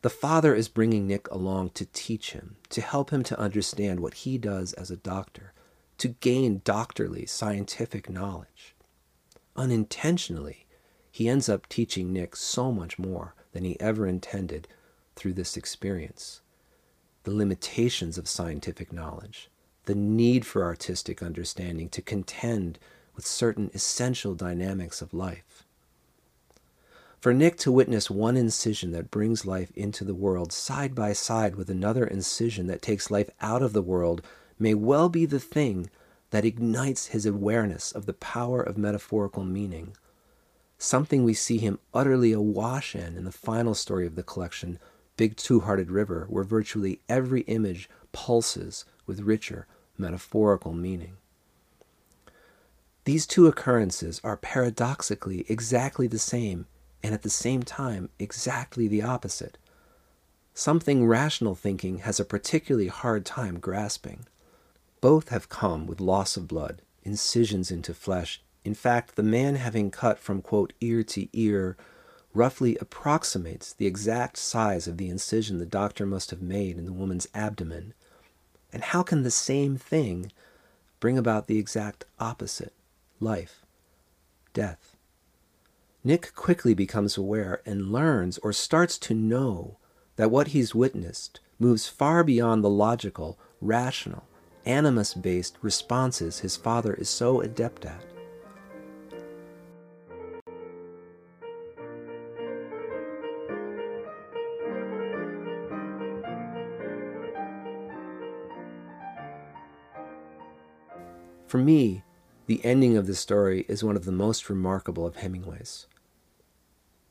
The 0.03 0.11
father 0.11 0.55
is 0.55 0.69
bringing 0.69 1.07
Nick 1.07 1.29
along 1.31 1.71
to 1.71 1.87
teach 1.87 2.33
him, 2.33 2.57
to 2.69 2.81
help 2.81 3.11
him 3.11 3.23
to 3.25 3.41
understand 3.41 4.01
what 4.01 4.15
he 4.15 4.39
does 4.39 4.73
as 4.75 4.91
a 4.91 4.97
doctor, 4.97 5.53
to 5.99 6.09
gain 6.09 6.61
doctorly 6.65 7.27
scientific 7.27 8.09
knowledge 8.09 8.75
unintentionally, 9.57 10.67
he 11.11 11.29
ends 11.29 11.49
up 11.49 11.69
teaching 11.69 12.13
Nick 12.13 12.37
so 12.37 12.73
much 12.73 12.99
more 12.99 13.35
than 13.53 13.65
he 13.65 13.79
ever 13.81 14.07
intended 14.07 14.67
through 15.15 15.35
this 15.35 15.57
experience. 15.57 16.41
The 17.23 17.35
limitations 17.35 18.19
of 18.19 18.29
scientific 18.29 18.93
knowledge, 18.93 19.49
the 19.85 19.95
need 19.95 20.45
for 20.45 20.65
artistic 20.65 21.23
understanding 21.23 21.89
to 21.91 22.03
contend 22.03 22.79
with 23.15 23.27
certain 23.27 23.71
essential 23.75 24.35
dynamics 24.35 25.01
of 25.01 25.15
life. 25.15 25.65
For 27.21 27.33
Nick 27.33 27.57
to 27.59 27.73
witness 27.73 28.11
one 28.11 28.37
incision 28.37 28.91
that 28.93 29.11
brings 29.11 29.47
life 29.47 29.73
into 29.75 30.05
the 30.05 30.15
world 30.15 30.53
side 30.53 30.95
by 30.95 31.15
side 31.15 31.57
with 31.57 31.71
another 31.71 32.05
incision 32.05 32.67
that 32.67 32.83
takes 32.83 33.11
life 33.11 33.31
out 33.41 33.63
of 33.63 33.73
the 33.73 33.81
world 33.81 34.21
may 34.59 34.75
well 34.75 35.09
be 35.09 35.25
the 35.25 35.41
thing 35.41 35.89
that 36.31 36.45
ignites 36.45 37.07
his 37.07 37.25
awareness 37.25 37.93
of 37.93 38.07
the 38.07 38.13
power 38.13 38.61
of 38.61 38.77
metaphorical 38.77 39.45
meaning, 39.45 39.97
something 40.77 41.25
we 41.25 41.33
see 41.33 41.59
him 41.59 41.79
utterly 41.95 42.33
awash 42.33 42.95
in 42.95 43.17
in 43.17 43.25
the 43.25 43.33
final 43.33 43.75
story 43.75 44.07
of 44.07 44.17
the 44.17 44.23
collection, 44.23 44.79
Big 45.17 45.37
Two 45.37 45.61
Hearted 45.61 45.91
River, 45.91 46.27
where 46.29 46.45
virtually 46.45 47.01
every 47.09 47.41
image 47.43 47.89
pulses 48.13 48.85
with 49.07 49.21
richer 49.21 49.67
metaphorical 49.97 50.73
meaning. 50.73 51.17
These 53.05 53.27
two 53.27 53.47
occurrences 53.47 54.19
are 54.25 54.39
paradoxically 54.39 55.45
exactly 55.47 56.07
the 56.07 56.19
same 56.19 56.67
and 57.03 57.13
at 57.13 57.21
the 57.21 57.29
same 57.29 57.63
time 57.63 58.09
exactly 58.19 58.89
the 58.89 59.03
opposite. 59.03 59.59
Something 60.55 61.07
rational 61.07 61.55
thinking 61.55 61.99
has 61.99 62.19
a 62.19 62.25
particularly 62.25 62.89
hard 62.89 63.27
time 63.27 63.59
grasping. 63.59 64.25
Both 65.03 65.29
have 65.29 65.51
come 65.51 65.87
with 65.87 66.01
loss 66.01 66.39
of 66.39 66.49
blood, 66.49 66.81
incisions 67.03 67.71
into 67.71 67.93
flesh. 67.93 68.43
In 68.65 68.73
fact, 68.73 69.17
the 69.17 69.23
man 69.23 69.57
having 69.57 69.91
cut 69.91 70.19
from, 70.19 70.41
quote, 70.41 70.73
ear 70.81 71.03
to 71.03 71.29
ear 71.39 71.77
roughly 72.33 72.79
approximates 72.81 73.75
the 73.75 73.87
exact 73.87 74.39
size 74.39 74.89
of 74.89 74.97
the 74.97 75.11
incision 75.11 75.59
the 75.59 75.67
doctor 75.67 76.07
must 76.07 76.31
have 76.31 76.41
made 76.41 76.79
in 76.79 76.87
the 76.87 76.93
woman's 76.93 77.29
abdomen. 77.35 77.93
And 78.73 78.83
how 78.83 79.03
can 79.03 79.25
the 79.25 79.31
same 79.31 79.77
thing 79.77 80.33
bring 81.01 81.19
about 81.19 81.49
the 81.49 81.59
exact 81.59 82.07
opposite 82.19 82.73
life, 83.25 83.65
death? 84.53 84.97
Nick 86.05 86.35
quickly 86.35 86.75
becomes 86.75 87.17
aware 87.17 87.63
and 87.65 87.91
learns 87.91 88.37
or 88.39 88.53
starts 88.53 88.99
to 88.99 89.15
know 89.15 89.79
that 90.17 90.31
what 90.31 90.49
he's 90.49 90.75
witnessed 90.75 91.41
moves 91.59 91.89
far 91.89 92.23
beyond 92.23 92.63
the 92.63 92.69
logical, 92.69 93.39
rational, 93.61 94.29
animus 94.67 95.15
based 95.15 95.57
responses 95.63 96.41
his 96.41 96.57
father 96.57 96.93
is 96.95 97.09
so 97.09 97.41
adept 97.41 97.87
at. 97.87 98.05
For 111.47 111.59
me, 111.59 112.03
the 112.47 112.65
ending 112.65 112.97
of 112.97 113.07
the 113.07 113.15
story 113.15 113.65
is 113.69 113.83
one 113.83 113.97
of 113.97 114.05
the 114.05 114.13
most 114.13 114.51
remarkable 114.51 115.07
of 115.07 115.17
Hemingway's. 115.17 115.87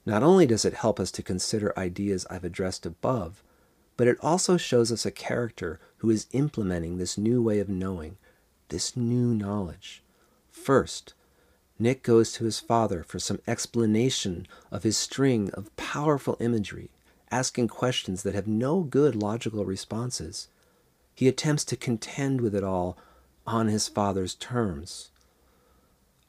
Not 0.06 0.22
only 0.22 0.46
does 0.46 0.66
it 0.66 0.76
help 0.76 1.00
us 1.00 1.12
to 1.12 1.24
consider 1.24 1.78
ideas 1.78 2.26
I've 2.30 2.44
addressed 2.44 2.86
above, 2.86 3.42
but 3.96 4.08
it 4.08 4.18
also 4.22 4.58
shows 4.58 4.92
us 4.92 5.06
a 5.06 5.12
character 5.12 5.80
who 5.98 6.10
is 6.10 6.28
implementing 6.34 6.98
this 6.98 7.18
new 7.18 7.42
way 7.42 7.60
of 7.60 7.70
knowing, 7.70 8.18
this 8.70 8.98
new 8.98 9.34
knowledge. 9.34 10.04
First, 10.52 11.14
Nick 11.80 12.04
goes 12.04 12.32
to 12.34 12.46
his 12.46 12.60
father 12.60 13.04
for 13.04 13.18
some 13.18 13.40
explanation 13.48 14.48
of 14.72 14.84
his 14.84 14.98
string 14.98 15.50
of 15.52 15.76
powerful 15.78 16.38
imagery, 16.40 16.92
asking 17.32 17.68
questions 17.68 18.24
that 18.24 18.36
have 18.36 18.48
no 18.48 18.82
good 18.82 19.16
logical 19.16 19.66
responses. 19.66 20.48
He 21.16 21.28
attempts 21.28 21.66
to 21.66 21.76
contend 21.76 22.42
with 22.42 22.54
it 22.54 22.64
all 22.64 22.98
on 23.48 23.68
his 23.68 23.88
father's 23.88 24.36
terms. 24.36 25.12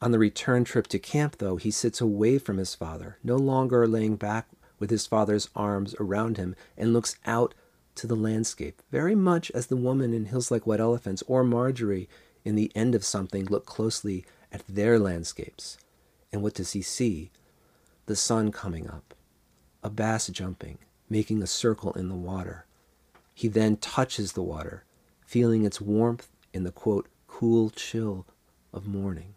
On 0.05 0.11
the 0.11 0.19
return 0.19 0.65
trip 0.65 0.85
to 0.89 0.99
camp, 0.99 1.39
though, 1.39 1.55
he 1.55 1.71
sits 1.71 1.99
away 1.99 2.37
from 2.37 2.57
his 2.57 2.75
father, 2.75 3.17
no 3.23 3.37
longer 3.37 3.87
laying 3.87 4.17
back 4.17 4.47
with 4.77 4.91
his 4.91 5.07
father's 5.07 5.49
arms 5.55 5.95
around 5.99 6.37
him 6.37 6.55
and 6.77 6.93
looks 6.93 7.15
out 7.25 7.55
to 7.95 8.05
the 8.05 8.15
landscape, 8.15 8.83
very 8.91 9.15
much 9.15 9.49
as 9.55 9.65
the 9.65 9.75
woman 9.75 10.13
in 10.13 10.25
Hills 10.25 10.51
Like 10.51 10.67
White 10.67 10.79
Elephants 10.79 11.23
or 11.25 11.43
Marjorie 11.43 12.07
in 12.43 12.53
The 12.53 12.71
End 12.75 12.93
of 12.93 13.03
Something 13.03 13.45
look 13.45 13.65
closely 13.65 14.23
at 14.51 14.61
their 14.67 14.99
landscapes. 14.99 15.79
And 16.31 16.43
what 16.43 16.53
does 16.53 16.73
he 16.73 16.83
see? 16.83 17.31
The 18.05 18.15
sun 18.15 18.51
coming 18.51 18.87
up, 18.87 19.15
a 19.81 19.89
bass 19.89 20.27
jumping, 20.27 20.77
making 21.09 21.41
a 21.41 21.47
circle 21.47 21.93
in 21.93 22.09
the 22.09 22.15
water. 22.15 22.67
He 23.33 23.47
then 23.47 23.77
touches 23.77 24.33
the 24.33 24.43
water, 24.43 24.83
feeling 25.25 25.65
its 25.65 25.81
warmth 25.81 26.29
in 26.53 26.63
the 26.63 26.71
quote, 26.71 27.07
cool 27.25 27.71
chill 27.71 28.27
of 28.71 28.85
morning. 28.85 29.33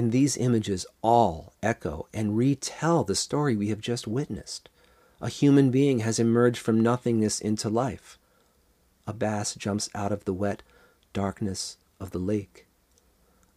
And 0.00 0.12
these 0.12 0.38
images 0.38 0.86
all 1.02 1.52
echo 1.62 2.08
and 2.14 2.34
retell 2.34 3.04
the 3.04 3.14
story 3.14 3.54
we 3.54 3.68
have 3.68 3.82
just 3.82 4.06
witnessed. 4.06 4.70
A 5.20 5.28
human 5.28 5.70
being 5.70 5.98
has 5.98 6.18
emerged 6.18 6.58
from 6.58 6.80
nothingness 6.80 7.38
into 7.38 7.68
life. 7.68 8.18
A 9.06 9.12
bass 9.12 9.54
jumps 9.54 9.90
out 9.94 10.10
of 10.10 10.24
the 10.24 10.32
wet 10.32 10.62
darkness 11.12 11.76
of 12.00 12.12
the 12.12 12.18
lake. 12.18 12.66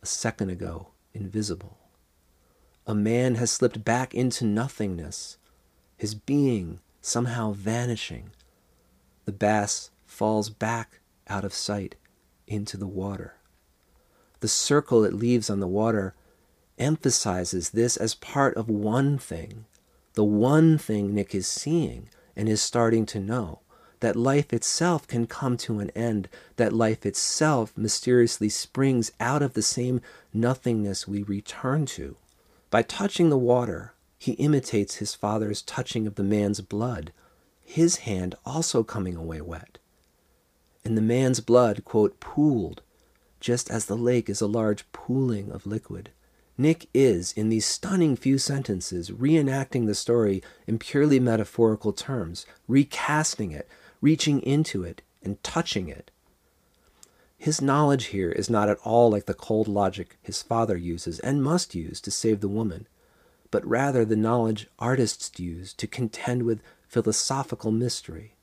A 0.02 0.06
second 0.06 0.50
ago, 0.50 0.90
invisible. 1.14 1.78
A 2.86 2.94
man 2.94 3.36
has 3.36 3.50
slipped 3.50 3.86
back 3.86 4.14
into 4.14 4.44
nothingness, 4.44 5.38
his 5.96 6.14
being 6.14 6.82
somehow 7.00 7.54
vanishing. 7.54 8.32
The 9.24 9.32
bass 9.32 9.92
falls 10.06 10.50
back 10.50 11.00
out 11.30 11.46
of 11.46 11.54
sight 11.54 11.96
into 12.48 12.76
the 12.76 12.86
water. 12.86 13.36
The 14.42 14.50
circle 14.50 15.06
it 15.06 15.14
leaves 15.14 15.50
on 15.50 15.62
the 15.62 15.68
water 15.68 16.14
emphasizes 16.78 17.72
this 17.72 17.98
as 17.98 18.16
part 18.16 18.56
of 18.56 18.70
one 18.70 19.18
thing, 19.18 19.66
the 20.14 20.24
one 20.24 20.78
thing 20.78 21.14
Nick 21.14 21.34
is 21.34 21.48
seeing 21.48 22.10
and 22.36 22.48
is 22.48 22.62
starting 22.62 23.06
to 23.08 23.20
know 23.20 23.60
that 24.00 24.16
life 24.18 24.52
itself 24.52 25.08
can 25.08 25.26
come 25.26 25.56
to 25.56 25.80
an 25.80 25.90
end, 25.92 26.28
that 26.58 26.74
life 26.74 27.06
itself 27.06 27.72
mysteriously 27.78 28.50
springs 28.50 29.14
out 29.20 29.42
of 29.42 29.54
the 29.54 29.62
same 29.62 30.02
nothingness 30.34 31.08
we 31.08 31.24
return 31.24 31.86
to. 31.86 32.18
By 32.70 32.82
touching 32.82 33.30
the 33.30 33.38
water, 33.38 33.94
he 34.20 34.34
imitates 34.34 34.96
his 34.96 35.16
father's 35.16 35.62
touching 35.62 36.06
of 36.06 36.16
the 36.16 36.24
man's 36.24 36.60
blood, 36.60 37.14
his 37.64 37.98
hand 38.00 38.36
also 38.46 38.84
coming 38.84 39.16
away 39.16 39.40
wet. 39.40 39.78
And 40.84 40.98
the 40.98 41.02
man's 41.02 41.40
blood, 41.40 41.86
quote, 41.86 42.20
pooled, 42.20 42.82
just 43.40 43.72
as 43.72 43.86
the 43.86 43.96
lake 43.96 44.30
is 44.30 44.42
a 44.42 44.48
large 44.48 44.84
pooling 44.92 45.50
of 45.50 45.66
liquid. 45.66 46.10
Nick 46.58 46.88
is, 46.94 47.32
in 47.34 47.50
these 47.50 47.66
stunning 47.66 48.16
few 48.16 48.38
sentences, 48.38 49.10
reenacting 49.10 49.88
the 49.88 49.96
story 49.96 50.44
in 50.68 50.78
purely 50.78 51.20
metaphorical 51.20 51.94
terms, 51.94 52.46
recasting 52.68 53.52
it, 53.52 53.68
reaching 54.02 54.40
into 54.42 54.84
it, 54.84 55.02
and 55.24 55.42
touching 55.44 55.90
it. 55.90 56.12
His 57.38 57.62
knowledge 57.62 58.06
here 58.06 58.32
is 58.32 58.50
not 58.50 58.70
at 58.70 58.78
all 58.84 59.10
like 59.10 59.26
the 59.26 59.34
cold 59.34 59.68
logic 59.68 60.18
his 60.22 60.42
father 60.42 60.78
uses 60.78 61.20
and 61.20 61.44
must 61.44 61.76
use 61.76 62.00
to 62.02 62.12
save 62.12 62.40
the 62.40 62.48
woman, 62.48 62.88
but 63.52 63.66
rather 63.68 64.06
the 64.06 64.16
knowledge 64.16 64.68
artists 64.80 65.40
use 65.40 65.74
to 65.74 65.88
contend 65.88 66.44
with 66.44 66.62
philosophical 66.88 67.72
mystery, 67.72 68.36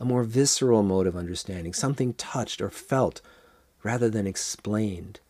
a 0.00 0.04
more 0.04 0.24
visceral 0.24 0.82
mode 0.82 1.06
of 1.06 1.16
understanding, 1.16 1.74
something 1.74 2.14
touched 2.14 2.60
or 2.60 2.70
felt 2.70 3.20
rather 3.82 4.08
than 4.08 4.26
explained. 4.26 5.20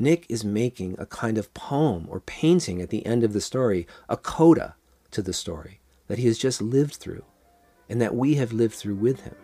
Nick 0.00 0.26
is 0.28 0.44
making 0.44 0.94
a 0.96 1.06
kind 1.06 1.36
of 1.36 1.52
poem 1.54 2.06
or 2.08 2.20
painting 2.20 2.80
at 2.80 2.88
the 2.88 3.04
end 3.04 3.24
of 3.24 3.32
the 3.32 3.40
story, 3.40 3.84
a 4.08 4.16
coda 4.16 4.76
to 5.10 5.20
the 5.20 5.32
story 5.32 5.80
that 6.06 6.18
he 6.18 6.26
has 6.28 6.38
just 6.38 6.62
lived 6.62 6.94
through 6.94 7.24
and 7.88 8.00
that 8.00 8.14
we 8.14 8.36
have 8.36 8.52
lived 8.52 8.74
through 8.74 8.94
with 8.94 9.22
him. 9.22 9.34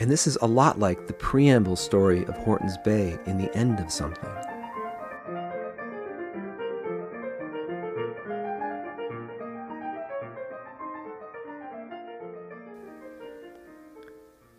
And 0.00 0.10
this 0.10 0.26
is 0.26 0.38
a 0.40 0.46
lot 0.46 0.78
like 0.78 1.06
the 1.06 1.12
preamble 1.12 1.76
story 1.76 2.24
of 2.24 2.38
Horton's 2.38 2.78
Bay 2.78 3.18
in 3.26 3.36
the 3.36 3.54
end 3.54 3.80
of 3.80 3.92
something. 3.92 4.30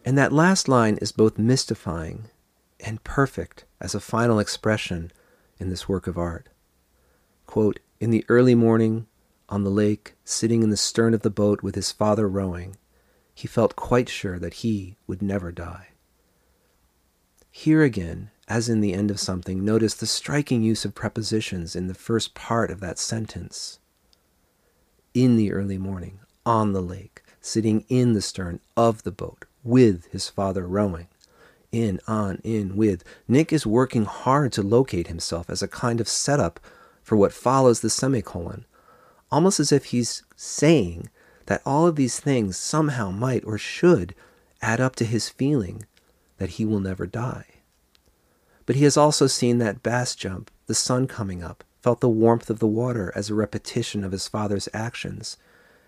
And 0.06 0.16
that 0.16 0.32
last 0.32 0.68
line 0.68 0.98
is 1.02 1.12
both 1.12 1.40
mystifying 1.40 2.26
and 2.84 3.04
perfect 3.04 3.66
as 3.80 3.96
a 3.96 4.00
final 4.00 4.40
expression 4.40 5.12
in 5.60 5.70
this 5.70 5.88
work 5.88 6.08
of 6.08 6.18
art. 6.18 6.50
Quote, 7.46 7.80
In 8.00 8.12
the 8.12 8.26
early 8.30 8.56
morning, 8.56 9.08
on 9.50 9.64
the 9.64 9.70
lake, 9.70 10.16
sitting 10.24 10.64
in 10.64 10.70
the 10.70 10.78
stern 10.78 11.14
of 11.14 11.22
the 11.22 11.30
boat 11.30 11.62
with 11.62 11.76
his 11.76 11.92
father 11.92 12.28
rowing, 12.28 12.78
he 13.34 13.48
felt 13.48 13.76
quite 13.76 14.10
sure 14.10 14.40
that 14.40 14.56
he 14.56 14.98
would 15.08 15.22
never 15.22 15.52
die. 15.52 15.90
Here 17.50 17.84
again, 17.84 18.32
as 18.48 18.70
in 18.70 18.82
the 18.82 18.94
end 18.94 19.12
of 19.12 19.20
something, 19.20 19.64
notice 19.64 19.94
the 19.94 20.06
striking 20.06 20.64
use 20.64 20.86
of 20.86 20.96
prepositions 20.96 21.76
in 21.76 21.88
the 21.88 21.94
first 21.94 22.34
part 22.34 22.72
of 22.72 22.80
that 22.80 22.98
sentence. 22.98 23.80
In 25.14 25.36
the 25.36 25.52
early 25.52 25.78
morning, 25.78 26.20
on 26.46 26.74
the 26.74 26.82
lake, 26.82 27.24
sitting 27.42 27.86
in 27.90 28.14
the 28.14 28.22
stern 28.22 28.60
of 28.78 29.04
the 29.04 29.12
boat, 29.12 29.46
with 29.64 30.06
his 30.12 30.30
father 30.30 30.66
rowing. 30.66 31.08
In, 31.72 32.00
on, 32.08 32.42
in, 32.44 32.76
with. 32.76 33.04
Nick 33.28 33.54
is 33.54 33.66
working 33.66 34.06
hard 34.06 34.52
to 34.54 34.62
locate 34.62 35.08
himself 35.08 35.50
as 35.50 35.62
a 35.62 35.68
kind 35.68 36.02
of 36.02 36.08
setup 36.08 36.60
for 37.02 37.16
what 37.16 37.32
follows 37.32 37.80
the 37.80 37.90
semicolon, 37.90 38.66
almost 39.32 39.60
as 39.60 39.72
if 39.72 39.86
he's 39.86 40.24
saying 40.36 41.10
that 41.46 41.62
all 41.66 41.88
of 41.88 41.96
these 41.96 42.20
things 42.20 42.58
somehow 42.58 43.10
might 43.10 43.46
or 43.46 43.58
should 43.58 44.14
add 44.62 44.82
up 44.82 44.96
to 44.98 45.06
his 45.06 45.30
feeling 45.30 45.86
that 46.38 46.52
he 46.52 46.66
will 46.66 46.80
never 46.80 47.06
die. 47.08 47.46
But 48.66 48.76
he 48.76 48.84
has 48.84 48.98
also 48.98 49.28
seen 49.28 49.58
that 49.58 49.84
bass 49.84 50.16
jump, 50.16 50.52
the 50.68 50.76
sun 50.76 51.08
coming 51.08 51.44
up, 51.44 51.64
felt 51.82 52.00
the 52.00 52.10
warmth 52.10 52.50
of 52.50 52.60
the 52.60 52.68
water 52.68 53.12
as 53.16 53.30
a 53.30 53.36
repetition 53.36 54.04
of 54.04 54.12
his 54.12 54.28
father's 54.28 54.70
actions. 54.74 55.38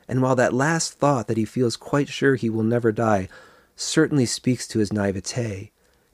And 0.08 0.22
while 0.22 0.36
that 0.36 0.54
last 0.54 0.94
thought 0.94 1.28
that 1.28 1.38
he 1.38 1.46
feels 1.46 1.78
quite 1.78 2.10
sure 2.10 2.36
he 2.36 2.50
will 2.50 2.64
never 2.64 2.92
die 2.92 3.28
certainly 3.76 4.26
speaks 4.26 4.68
to 4.68 4.80
his 4.80 4.94
naivete. 4.94 5.72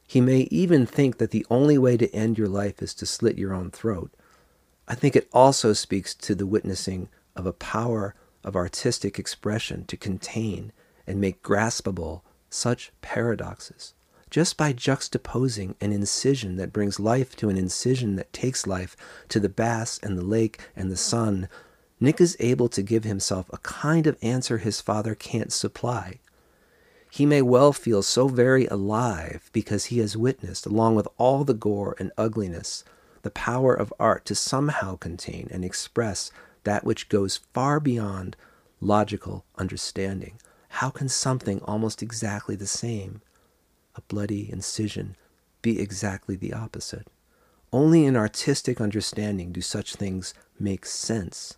He 0.09 0.21
may 0.21 0.47
even 0.49 0.87
think 0.87 1.19
that 1.19 1.29
the 1.29 1.45
only 1.51 1.77
way 1.77 1.95
to 1.95 2.11
end 2.15 2.39
your 2.39 2.47
life 2.47 2.81
is 2.81 2.95
to 2.95 3.05
slit 3.05 3.37
your 3.37 3.53
own 3.53 3.69
throat. 3.69 4.11
I 4.87 4.95
think 4.95 5.15
it 5.15 5.29
also 5.31 5.71
speaks 5.71 6.15
to 6.15 6.33
the 6.33 6.47
witnessing 6.47 7.09
of 7.35 7.45
a 7.45 7.53
power 7.53 8.15
of 8.43 8.55
artistic 8.55 9.19
expression 9.19 9.85
to 9.85 9.95
contain 9.95 10.71
and 11.05 11.21
make 11.21 11.43
graspable 11.43 12.21
such 12.49 12.91
paradoxes. 13.01 13.93
Just 14.31 14.57
by 14.57 14.73
juxtaposing 14.73 15.75
an 15.79 15.93
incision 15.93 16.55
that 16.55 16.73
brings 16.73 16.99
life 16.99 17.35
to 17.35 17.49
an 17.49 17.57
incision 17.57 18.15
that 18.15 18.33
takes 18.33 18.65
life 18.65 18.97
to 19.27 19.39
the 19.39 19.47
bass 19.47 19.99
and 20.01 20.17
the 20.17 20.25
lake 20.25 20.59
and 20.75 20.91
the 20.91 20.97
sun, 20.97 21.47
Nick 21.99 22.19
is 22.19 22.35
able 22.39 22.69
to 22.69 22.81
give 22.81 23.03
himself 23.03 23.47
a 23.53 23.59
kind 23.59 24.07
of 24.07 24.17
answer 24.23 24.57
his 24.57 24.81
father 24.81 25.13
can't 25.13 25.53
supply. 25.53 26.17
He 27.09 27.25
may 27.25 27.41
well 27.41 27.73
feel 27.73 28.03
so 28.03 28.27
very 28.27 28.67
alive 28.67 29.49
because 29.51 29.85
he 29.85 29.99
has 29.99 30.15
witnessed, 30.15 30.65
along 30.65 30.95
with 30.95 31.07
all 31.17 31.43
the 31.43 31.53
gore 31.53 31.95
and 31.99 32.11
ugliness, 32.17 32.83
the 33.23 33.31
power 33.31 33.73
of 33.73 33.93
art 33.99 34.25
to 34.25 34.35
somehow 34.35 34.95
contain 34.95 35.47
and 35.51 35.65
express 35.65 36.31
that 36.63 36.83
which 36.83 37.09
goes 37.09 37.41
far 37.53 37.79
beyond 37.79 38.35
logical 38.79 39.43
understanding. 39.57 40.39
How 40.69 40.89
can 40.89 41.09
something 41.09 41.61
almost 41.61 42.03
exactly 42.03 42.55
the 42.55 42.67
same, 42.67 43.21
a 43.95 44.01
bloody 44.01 44.49
incision, 44.51 45.15
be 45.61 45.79
exactly 45.79 46.35
the 46.35 46.53
opposite? 46.53 47.07
Only 47.73 48.05
in 48.05 48.15
artistic 48.15 48.79
understanding 48.79 49.51
do 49.51 49.61
such 49.61 49.95
things 49.95 50.33
make 50.59 50.85
sense. 50.85 51.57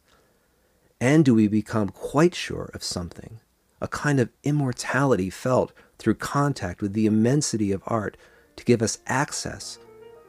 And 1.00 1.26
do 1.26 1.36
we 1.36 1.48
become 1.48 1.90
quite 1.90 2.36
sure 2.36 2.70
of 2.74 2.84
something 2.84 3.40
a 3.82 3.88
kind 3.88 4.20
of 4.20 4.30
immortality 4.44 5.30
felt 5.30 5.74
through 5.98 6.16
contact 6.16 6.82
with 6.82 6.94
the 6.94 7.08
immensity 7.08 7.72
of 7.72 7.82
art 7.88 8.16
to 8.56 8.64
give 8.64 8.82
us 8.82 9.00
access 9.08 9.80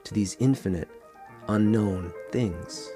to 0.04 0.14
these 0.14 0.36
infinite, 0.40 0.88
unknown 1.48 2.12
things. 2.30 2.88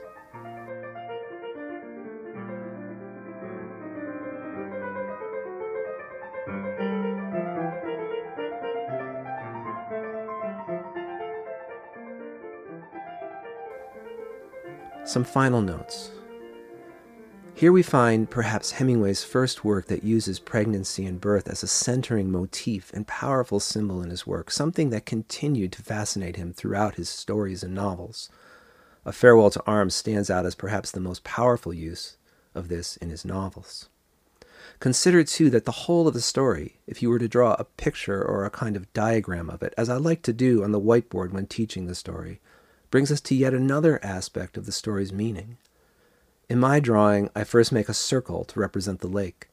Some 15.04 15.22
final 15.22 15.62
notes. 15.62 16.15
Here 17.56 17.72
we 17.72 17.82
find 17.82 18.28
perhaps 18.28 18.72
Hemingway's 18.72 19.24
first 19.24 19.64
work 19.64 19.86
that 19.86 20.04
uses 20.04 20.38
pregnancy 20.38 21.06
and 21.06 21.18
birth 21.18 21.48
as 21.48 21.62
a 21.62 21.66
centering 21.66 22.30
motif 22.30 22.92
and 22.92 23.06
powerful 23.06 23.60
symbol 23.60 24.02
in 24.02 24.10
his 24.10 24.26
work, 24.26 24.50
something 24.50 24.90
that 24.90 25.06
continued 25.06 25.72
to 25.72 25.82
fascinate 25.82 26.36
him 26.36 26.52
throughout 26.52 26.96
his 26.96 27.08
stories 27.08 27.62
and 27.62 27.74
novels. 27.74 28.28
A 29.06 29.12
Farewell 29.12 29.48
to 29.48 29.62
Arms 29.66 29.94
stands 29.94 30.28
out 30.28 30.44
as 30.44 30.54
perhaps 30.54 30.90
the 30.90 31.00
most 31.00 31.24
powerful 31.24 31.72
use 31.72 32.18
of 32.54 32.68
this 32.68 32.98
in 32.98 33.08
his 33.08 33.24
novels. 33.24 33.88
Consider, 34.78 35.24
too, 35.24 35.48
that 35.48 35.64
the 35.64 35.72
whole 35.72 36.06
of 36.06 36.12
the 36.12 36.20
story, 36.20 36.76
if 36.86 37.00
you 37.00 37.08
were 37.08 37.18
to 37.18 37.26
draw 37.26 37.56
a 37.58 37.64
picture 37.64 38.22
or 38.22 38.44
a 38.44 38.50
kind 38.50 38.76
of 38.76 38.92
diagram 38.92 39.48
of 39.48 39.62
it, 39.62 39.72
as 39.78 39.88
I 39.88 39.96
like 39.96 40.20
to 40.24 40.34
do 40.34 40.62
on 40.62 40.72
the 40.72 40.80
whiteboard 40.80 41.32
when 41.32 41.46
teaching 41.46 41.86
the 41.86 41.94
story, 41.94 42.38
brings 42.90 43.10
us 43.10 43.22
to 43.22 43.34
yet 43.34 43.54
another 43.54 43.98
aspect 44.04 44.58
of 44.58 44.66
the 44.66 44.72
story's 44.72 45.10
meaning. 45.10 45.56
In 46.48 46.60
my 46.60 46.78
drawing, 46.78 47.28
I 47.34 47.42
first 47.42 47.72
make 47.72 47.88
a 47.88 47.94
circle 47.94 48.44
to 48.44 48.60
represent 48.60 49.00
the 49.00 49.08
lake. 49.08 49.48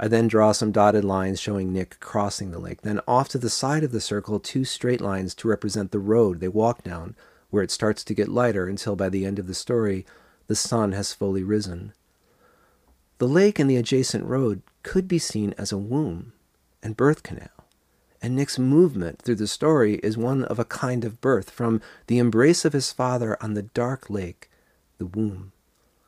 I 0.00 0.08
then 0.08 0.26
draw 0.26 0.50
some 0.50 0.72
dotted 0.72 1.04
lines 1.04 1.38
showing 1.38 1.72
Nick 1.72 2.00
crossing 2.00 2.50
the 2.50 2.58
lake. 2.58 2.82
Then 2.82 3.00
off 3.06 3.28
to 3.28 3.38
the 3.38 3.48
side 3.48 3.84
of 3.84 3.92
the 3.92 4.00
circle, 4.00 4.40
two 4.40 4.64
straight 4.64 5.00
lines 5.00 5.32
to 5.36 5.48
represent 5.48 5.92
the 5.92 6.00
road 6.00 6.40
they 6.40 6.48
walk 6.48 6.82
down, 6.82 7.14
where 7.50 7.62
it 7.62 7.70
starts 7.70 8.02
to 8.02 8.14
get 8.14 8.28
lighter 8.28 8.66
until 8.66 8.96
by 8.96 9.08
the 9.08 9.24
end 9.24 9.38
of 9.38 9.46
the 9.46 9.54
story, 9.54 10.04
the 10.48 10.56
sun 10.56 10.90
has 10.90 11.14
fully 11.14 11.44
risen. 11.44 11.92
The 13.18 13.28
lake 13.28 13.60
and 13.60 13.70
the 13.70 13.76
adjacent 13.76 14.24
road 14.24 14.62
could 14.82 15.06
be 15.06 15.20
seen 15.20 15.54
as 15.56 15.70
a 15.70 15.78
womb 15.78 16.32
and 16.82 16.96
birth 16.96 17.22
canal. 17.22 17.48
And 18.20 18.34
Nick's 18.34 18.58
movement 18.58 19.22
through 19.22 19.36
the 19.36 19.46
story 19.46 20.00
is 20.02 20.18
one 20.18 20.42
of 20.42 20.58
a 20.58 20.64
kind 20.64 21.04
of 21.04 21.20
birth 21.20 21.50
from 21.50 21.80
the 22.08 22.18
embrace 22.18 22.64
of 22.64 22.72
his 22.72 22.90
father 22.90 23.40
on 23.40 23.54
the 23.54 23.62
dark 23.62 24.10
lake, 24.10 24.50
the 24.98 25.06
womb 25.06 25.52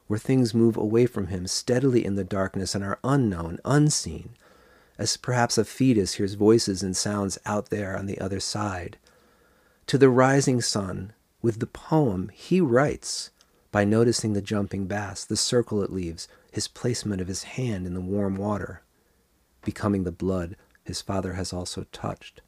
where 0.06 0.18
things 0.18 0.54
move 0.54 0.76
away 0.76 1.06
from 1.06 1.28
him 1.28 1.46
steadily 1.46 2.04
in 2.04 2.14
the 2.14 2.24
darkness 2.24 2.74
and 2.74 2.84
are 2.84 2.98
unknown, 3.02 3.58
unseen, 3.64 4.30
as 4.98 5.16
perhaps 5.16 5.58
a 5.58 5.64
fetus 5.64 6.14
hears 6.14 6.34
voices 6.34 6.82
and 6.82 6.96
sounds 6.96 7.38
out 7.44 7.70
there 7.70 7.96
on 7.96 8.06
the 8.06 8.18
other 8.20 8.40
side. 8.40 8.98
To 9.88 9.98
the 9.98 10.08
rising 10.08 10.60
sun, 10.60 11.12
with 11.42 11.60
the 11.60 11.66
poem 11.66 12.30
he 12.32 12.60
writes 12.60 13.30
by 13.70 13.84
noticing 13.84 14.32
the 14.32 14.40
jumping 14.40 14.86
bass, 14.86 15.24
the 15.24 15.36
circle 15.36 15.82
it 15.82 15.92
leaves, 15.92 16.28
his 16.50 16.68
placement 16.68 17.20
of 17.20 17.28
his 17.28 17.42
hand 17.42 17.86
in 17.86 17.94
the 17.94 18.00
warm 18.00 18.36
water, 18.36 18.82
becoming 19.64 20.04
the 20.04 20.12
blood 20.12 20.56
his 20.84 21.02
father 21.02 21.34
has 21.34 21.52
also 21.52 21.84
touched. 21.92 22.40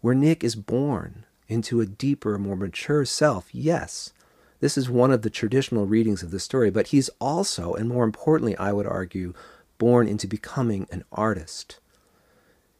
Where 0.00 0.14
Nick 0.14 0.44
is 0.44 0.56
born 0.56 1.24
into 1.48 1.80
a 1.80 1.86
deeper, 1.86 2.38
more 2.38 2.56
mature 2.56 3.04
self, 3.04 3.54
yes, 3.54 4.12
this 4.60 4.78
is 4.78 4.88
one 4.88 5.10
of 5.10 5.22
the 5.22 5.30
traditional 5.30 5.86
readings 5.86 6.22
of 6.22 6.30
the 6.30 6.40
story, 6.40 6.70
but 6.70 6.88
he's 6.88 7.10
also, 7.20 7.74
and 7.74 7.88
more 7.88 8.04
importantly, 8.04 8.56
I 8.56 8.72
would 8.72 8.86
argue, 8.86 9.34
born 9.78 10.08
into 10.08 10.26
becoming 10.26 10.86
an 10.90 11.04
artist. 11.12 11.78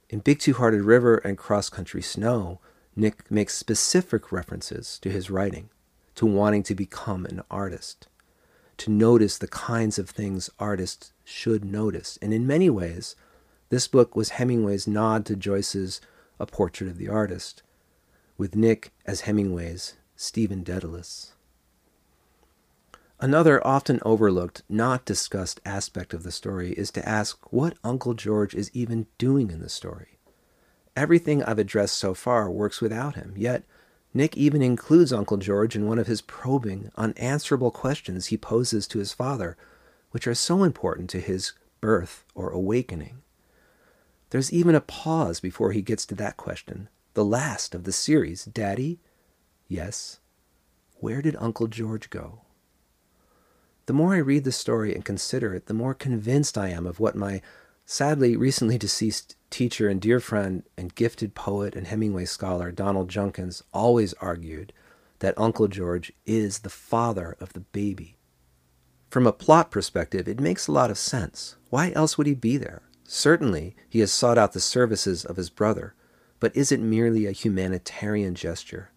In 0.08 0.20
Big 0.20 0.38
Two 0.38 0.54
Hearted 0.54 0.82
River 0.82 1.18
and 1.18 1.36
Cross 1.36 1.70
Country 1.70 2.00
Snow, 2.00 2.60
Nick 2.94 3.30
makes 3.30 3.54
specific 3.54 4.32
references 4.32 4.98
to 5.00 5.10
his 5.10 5.30
writing, 5.30 5.68
to 6.14 6.24
wanting 6.24 6.62
to 6.62 6.74
become 6.74 7.26
an 7.26 7.42
artist, 7.50 8.08
to 8.78 8.90
notice 8.90 9.36
the 9.36 9.48
kinds 9.48 9.98
of 9.98 10.08
things 10.08 10.48
artists 10.58 11.12
should 11.24 11.64
notice. 11.64 12.18
And 12.22 12.32
in 12.32 12.46
many 12.46 12.70
ways, 12.70 13.16
this 13.68 13.86
book 13.88 14.16
was 14.16 14.30
Hemingway's 14.30 14.86
nod 14.86 15.26
to 15.26 15.36
Joyce's 15.36 16.00
A 16.40 16.46
Portrait 16.46 16.88
of 16.88 16.96
the 16.96 17.08
Artist, 17.08 17.62
with 18.38 18.54
Nick 18.54 18.92
as 19.04 19.22
Hemingway's 19.22 19.94
Stephen 20.14 20.62
Dedalus. 20.62 21.32
Another 23.18 23.66
often 23.66 23.98
overlooked, 24.04 24.62
not 24.68 25.06
discussed 25.06 25.60
aspect 25.64 26.12
of 26.12 26.22
the 26.22 26.30
story 26.30 26.72
is 26.72 26.90
to 26.90 27.08
ask 27.08 27.50
what 27.50 27.78
Uncle 27.82 28.12
George 28.12 28.54
is 28.54 28.70
even 28.74 29.06
doing 29.16 29.50
in 29.50 29.60
the 29.60 29.70
story. 29.70 30.18
Everything 30.94 31.42
I've 31.42 31.58
addressed 31.58 31.96
so 31.96 32.12
far 32.12 32.50
works 32.50 32.82
without 32.82 33.14
him, 33.14 33.32
yet 33.36 33.64
Nick 34.12 34.36
even 34.36 34.60
includes 34.60 35.14
Uncle 35.14 35.38
George 35.38 35.74
in 35.74 35.86
one 35.86 35.98
of 35.98 36.06
his 36.06 36.20
probing, 36.20 36.90
unanswerable 36.96 37.70
questions 37.70 38.26
he 38.26 38.36
poses 38.36 38.86
to 38.88 38.98
his 38.98 39.14
father, 39.14 39.56
which 40.10 40.26
are 40.26 40.34
so 40.34 40.62
important 40.62 41.08
to 41.10 41.20
his 41.20 41.52
birth 41.80 42.24
or 42.34 42.50
awakening. 42.50 43.22
There's 44.30 44.52
even 44.52 44.74
a 44.74 44.80
pause 44.80 45.40
before 45.40 45.72
he 45.72 45.82
gets 45.82 46.04
to 46.06 46.14
that 46.16 46.36
question, 46.36 46.88
the 47.14 47.24
last 47.24 47.74
of 47.74 47.84
the 47.84 47.92
series 47.92 48.44
Daddy? 48.44 49.00
Yes. 49.68 50.20
Where 50.98 51.22
did 51.22 51.36
Uncle 51.38 51.66
George 51.66 52.10
go? 52.10 52.40
The 53.86 53.92
more 53.92 54.14
I 54.14 54.18
read 54.18 54.44
the 54.44 54.52
story 54.52 54.94
and 54.94 55.04
consider 55.04 55.54
it, 55.54 55.66
the 55.66 55.74
more 55.74 55.94
convinced 55.94 56.58
I 56.58 56.68
am 56.68 56.86
of 56.86 56.98
what 56.98 57.14
my 57.14 57.40
sadly 57.84 58.36
recently 58.36 58.78
deceased 58.78 59.36
teacher 59.48 59.88
and 59.88 60.00
dear 60.00 60.18
friend 60.18 60.64
and 60.76 60.94
gifted 60.94 61.36
poet 61.36 61.76
and 61.76 61.86
Hemingway 61.86 62.24
scholar 62.24 62.72
Donald 62.72 63.08
Junkins 63.08 63.62
always 63.72 64.12
argued 64.14 64.72
that 65.20 65.38
Uncle 65.38 65.68
George 65.68 66.12
is 66.26 66.58
the 66.58 66.68
father 66.70 67.36
of 67.40 67.52
the 67.52 67.60
baby. 67.60 68.18
From 69.08 69.24
a 69.24 69.32
plot 69.32 69.70
perspective, 69.70 70.26
it 70.26 70.40
makes 70.40 70.66
a 70.66 70.72
lot 70.72 70.90
of 70.90 70.98
sense. 70.98 71.56
Why 71.70 71.92
else 71.92 72.18
would 72.18 72.26
he 72.26 72.34
be 72.34 72.56
there? 72.56 72.82
Certainly, 73.04 73.76
he 73.88 74.00
has 74.00 74.10
sought 74.10 74.36
out 74.36 74.52
the 74.52 74.60
services 74.60 75.24
of 75.24 75.36
his 75.36 75.48
brother, 75.48 75.94
but 76.40 76.54
is 76.56 76.72
it 76.72 76.80
merely 76.80 77.24
a 77.24 77.30
humanitarian 77.30 78.34
gesture? 78.34 78.90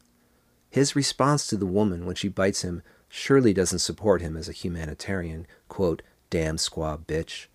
His 0.72 0.96
response 0.96 1.46
to 1.48 1.58
the 1.58 1.68
woman 1.68 2.08
when 2.08 2.16
she 2.16 2.28
bites 2.28 2.64
him 2.64 2.82
surely 3.10 3.54
doesn't 3.54 3.80
support 3.80 4.22
him 4.22 4.38
as 4.38 4.48
a 4.48 4.54
humanitarian, 4.54 5.46
quote, 5.68 6.02
damn 6.30 6.56
squaw 6.56 6.98
bitch. 6.98 7.48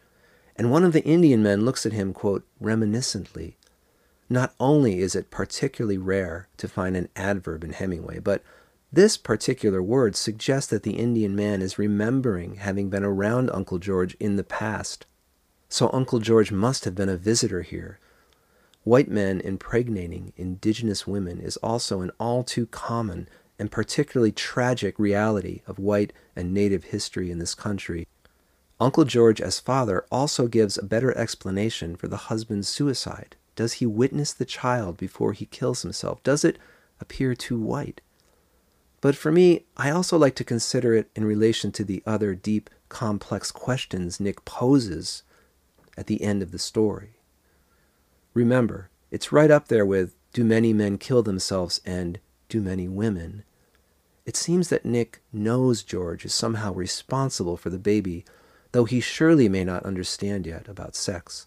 And 0.57 0.71
one 0.71 0.85
of 0.85 0.93
the 0.93 1.05
Indian 1.05 1.43
men 1.43 1.65
looks 1.65 1.87
at 1.87 1.93
him, 1.93 2.13
quote, 2.13 2.45
reminiscently. 2.61 3.55
Not 4.29 4.55
only 4.59 5.01
is 5.01 5.15
it 5.15 5.31
particularly 5.31 5.99
rare 5.99 6.49
to 6.57 6.69
find 6.69 6.97
an 6.97 7.09
adverb 7.15 7.65
in 7.65 7.73
Hemingway, 7.73 8.19
but 8.19 8.43
this 8.93 9.17
particular 9.17 9.83
word 9.83 10.15
suggests 10.15 10.71
that 10.71 10.83
the 10.83 10.99
Indian 10.99 11.35
man 11.35 11.63
is 11.63 11.79
remembering 11.79 12.57
having 12.57 12.91
been 12.91 13.05
around 13.05 13.51
Uncle 13.51 13.79
George 13.79 14.15
in 14.21 14.37
the 14.37 14.45
past. 14.45 15.07
So 15.69 15.91
Uncle 15.93 16.21
George 16.21 16.53
must 16.53 16.85
have 16.85 16.95
been 16.95 17.09
a 17.09 17.17
visitor 17.17 17.63
here. 17.63 17.99
White 18.85 19.09
men 19.09 19.41
impregnating 19.41 20.33
indigenous 20.37 21.07
women 21.07 21.41
is 21.41 21.57
also 21.57 22.03
an 22.03 22.13
all 22.21 22.45
too 22.45 22.67
common 22.67 23.29
and 23.59 23.71
particularly 23.71 24.33
tragic 24.33 24.99
reality 24.99 25.63
of 25.67 25.79
white 25.79 26.13
and 26.35 26.53
native 26.53 26.85
history 26.85 27.31
in 27.31 27.39
this 27.39 27.55
country. 27.55 28.07
Uncle 28.81 29.05
George, 29.05 29.41
as 29.41 29.61
father, 29.61 30.05
also 30.11 30.49
gives 30.49 30.77
a 30.77 30.83
better 30.85 31.17
explanation 31.17 31.95
for 31.97 32.09
the 32.09 32.17
husband's 32.17 32.69
suicide. 32.69 33.37
Does 33.55 33.75
he 33.75 33.87
witness 33.87 34.33
the 34.33 34.45
child 34.45 34.97
before 34.97 35.33
he 35.33 35.47
kills 35.47 35.83
himself? 35.83 36.23
Does 36.23 36.45
it 36.45 36.59
appear 37.01 37.35
too 37.35 37.61
white? 37.61 38.01
But 39.01 39.15
for 39.15 39.31
me, 39.31 39.65
I 39.77 39.91
also 39.91 40.17
like 40.17 40.35
to 40.37 40.45
consider 40.45 40.95
it 40.95 41.11
in 41.15 41.25
relation 41.25 41.71
to 41.73 41.85
the 41.85 42.03
other 42.07 42.35
deep, 42.35 42.71
complex 42.89 43.53
questions 43.53 44.19
Nick 44.19 44.45
poses 44.45 45.23
at 45.97 46.07
the 46.07 46.23
end 46.23 46.43
of 46.43 46.51
the 46.51 46.59
story. 46.59 47.19
Remember, 48.33 48.91
it's 49.11 49.31
right 49.31 49.51
up 49.51 49.69
there 49.69 49.87
with 49.87 50.17
Do 50.33 50.43
many 50.43 50.73
men 50.73 50.99
kill 50.99 51.23
themselves 51.23 51.81
and 51.85 52.19
do 52.55 52.61
many 52.61 52.87
women. 52.87 53.43
It 54.25 54.37
seems 54.37 54.69
that 54.69 54.85
Nick 54.85 55.21
knows 55.33 55.83
George 55.83 56.25
is 56.25 56.33
somehow 56.33 56.73
responsible 56.73 57.57
for 57.57 57.69
the 57.69 57.81
baby, 57.81 58.25
though 58.71 58.85
he 58.85 59.01
surely 59.01 59.49
may 59.49 59.65
not 59.65 59.85
understand 59.85 60.47
yet 60.47 60.69
about 60.69 60.95
sex. 60.95 61.47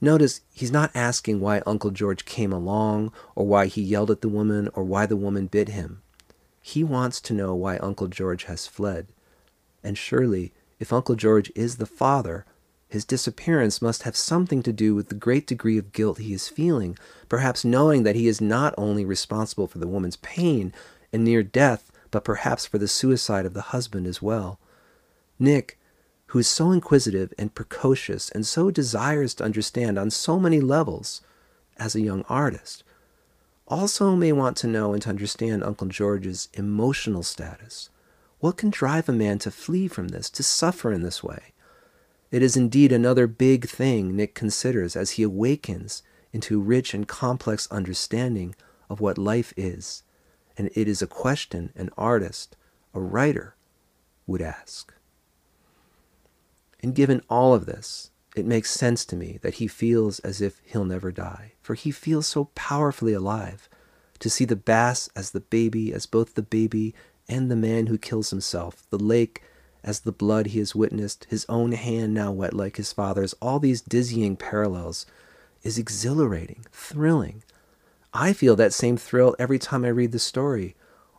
Notice 0.00 0.40
he's 0.50 0.72
not 0.72 0.90
asking 0.94 1.40
why 1.40 1.62
Uncle 1.66 1.90
George 1.90 2.24
came 2.24 2.50
along, 2.50 3.12
or 3.34 3.46
why 3.46 3.66
he 3.66 3.82
yelled 3.82 4.10
at 4.10 4.22
the 4.22 4.28
woman, 4.30 4.70
or 4.72 4.84
why 4.84 5.04
the 5.04 5.18
woman 5.18 5.48
bit 5.48 5.68
him. 5.68 6.00
He 6.62 6.82
wants 6.82 7.20
to 7.20 7.34
know 7.34 7.54
why 7.54 7.76
Uncle 7.76 8.08
George 8.08 8.44
has 8.44 8.66
fled. 8.66 9.08
And 9.84 9.98
surely, 9.98 10.54
if 10.80 10.94
Uncle 10.94 11.14
George 11.14 11.52
is 11.54 11.76
the 11.76 11.84
father, 11.84 12.46
his 12.92 13.06
disappearance 13.06 13.80
must 13.80 14.02
have 14.02 14.14
something 14.14 14.62
to 14.62 14.70
do 14.70 14.94
with 14.94 15.08
the 15.08 15.14
great 15.14 15.46
degree 15.46 15.78
of 15.78 15.94
guilt 15.94 16.18
he 16.18 16.34
is 16.34 16.50
feeling, 16.50 16.98
perhaps 17.26 17.64
knowing 17.64 18.02
that 18.02 18.16
he 18.16 18.28
is 18.28 18.38
not 18.38 18.74
only 18.76 19.02
responsible 19.02 19.66
for 19.66 19.78
the 19.78 19.88
woman's 19.88 20.16
pain 20.16 20.74
and 21.10 21.24
near 21.24 21.42
death, 21.42 21.90
but 22.10 22.22
perhaps 22.22 22.66
for 22.66 22.76
the 22.76 22.86
suicide 22.86 23.46
of 23.46 23.54
the 23.54 23.72
husband 23.72 24.06
as 24.06 24.20
well. 24.20 24.60
Nick, 25.38 25.78
who 26.26 26.38
is 26.38 26.46
so 26.46 26.70
inquisitive 26.70 27.32
and 27.38 27.54
precocious 27.54 28.28
and 28.28 28.46
so 28.46 28.70
desires 28.70 29.32
to 29.32 29.44
understand 29.44 29.98
on 29.98 30.10
so 30.10 30.38
many 30.38 30.60
levels 30.60 31.22
as 31.78 31.94
a 31.94 32.02
young 32.02 32.26
artist, 32.28 32.84
also 33.66 34.14
may 34.14 34.32
want 34.32 34.54
to 34.58 34.66
know 34.66 34.92
and 34.92 35.00
to 35.00 35.08
understand 35.08 35.64
Uncle 35.64 35.86
George's 35.86 36.50
emotional 36.52 37.22
status. 37.22 37.88
What 38.40 38.58
can 38.58 38.68
drive 38.68 39.08
a 39.08 39.12
man 39.12 39.38
to 39.38 39.50
flee 39.50 39.88
from 39.88 40.08
this, 40.08 40.28
to 40.28 40.42
suffer 40.42 40.92
in 40.92 41.02
this 41.02 41.24
way? 41.24 41.51
It 42.32 42.42
is 42.42 42.56
indeed 42.56 42.92
another 42.92 43.26
big 43.26 43.68
thing 43.68 44.16
Nick 44.16 44.34
considers 44.34 44.96
as 44.96 45.12
he 45.12 45.22
awakens 45.22 46.02
into 46.32 46.62
rich 46.62 46.94
and 46.94 47.06
complex 47.06 47.68
understanding 47.70 48.54
of 48.88 49.00
what 49.00 49.18
life 49.18 49.52
is, 49.54 50.02
and 50.56 50.70
it 50.74 50.88
is 50.88 51.02
a 51.02 51.06
question 51.06 51.72
an 51.76 51.90
artist, 51.98 52.56
a 52.94 53.00
writer, 53.00 53.54
would 54.26 54.40
ask. 54.40 54.94
And 56.82 56.94
given 56.94 57.20
all 57.28 57.52
of 57.52 57.66
this, 57.66 58.10
it 58.34 58.46
makes 58.46 58.70
sense 58.70 59.04
to 59.04 59.16
me 59.16 59.38
that 59.42 59.54
he 59.54 59.68
feels 59.68 60.18
as 60.20 60.40
if 60.40 60.62
he'll 60.64 60.86
never 60.86 61.12
die, 61.12 61.52
for 61.60 61.74
he 61.74 61.90
feels 61.90 62.26
so 62.26 62.46
powerfully 62.54 63.12
alive. 63.12 63.68
To 64.20 64.30
see 64.30 64.46
the 64.46 64.56
bass 64.56 65.10
as 65.14 65.32
the 65.32 65.40
baby, 65.40 65.92
as 65.92 66.06
both 66.06 66.34
the 66.34 66.42
baby 66.42 66.94
and 67.28 67.50
the 67.50 67.56
man 67.56 67.88
who 67.88 67.98
kills 67.98 68.30
himself, 68.30 68.86
the 68.88 68.98
lake 68.98 69.42
as 69.84 70.00
the 70.00 70.12
blood 70.12 70.48
he 70.48 70.58
has 70.58 70.74
witnessed, 70.74 71.26
his 71.28 71.44
own 71.48 71.72
hand 71.72 72.14
now 72.14 72.30
wet 72.30 72.54
like 72.54 72.76
his 72.76 72.92
father's, 72.92 73.34
all 73.40 73.58
these 73.58 73.80
dizzying 73.80 74.36
parallels, 74.36 75.06
is 75.62 75.78
exhilarating, 75.78 76.64
thrilling. 76.72 77.42
I 78.14 78.32
feel 78.32 78.56
that 78.56 78.72
same 78.72 78.96
thrill 78.96 79.34
every 79.38 79.58
time 79.58 79.84
I 79.84 79.88
read 79.88 80.12
the 80.12 80.18
story 80.18 80.74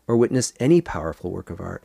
or 0.07 0.17
witness 0.17 0.53
any 0.59 0.81
powerful 0.81 1.31
work 1.31 1.49
of 1.49 1.59
art, 1.59 1.83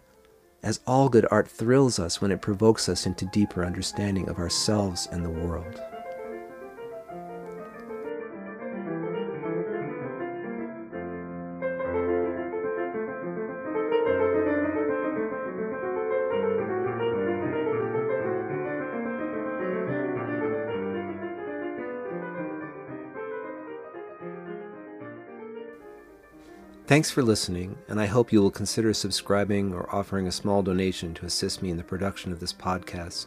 as 0.63 0.81
all 0.87 1.09
good 1.09 1.27
art 1.31 1.49
thrills 1.49 1.99
us 1.99 2.21
when 2.21 2.31
it 2.31 2.43
provokes 2.43 2.89
us 2.89 3.07
into 3.07 3.27
deeper 3.27 3.65
understanding 3.65 4.29
of 4.29 4.39
ourselves 4.39 5.09
and 5.11 5.25
the 5.25 5.31
world. 5.31 5.81
Thanks 26.89 27.11
for 27.11 27.23
listening, 27.23 27.77
and 27.89 28.01
I 28.01 28.07
hope 28.07 28.33
you 28.33 28.41
will 28.41 28.51
consider 28.51 28.95
subscribing 28.95 29.75
or 29.75 29.95
offering 29.95 30.27
a 30.27 30.33
small 30.33 30.63
donation 30.63 31.13
to 31.13 31.27
assist 31.27 31.61
me 31.61 31.69
in 31.69 31.77
the 31.77 31.85
production 31.85 32.33
of 32.33 32.41
this 32.41 32.55
podcast. 32.55 33.27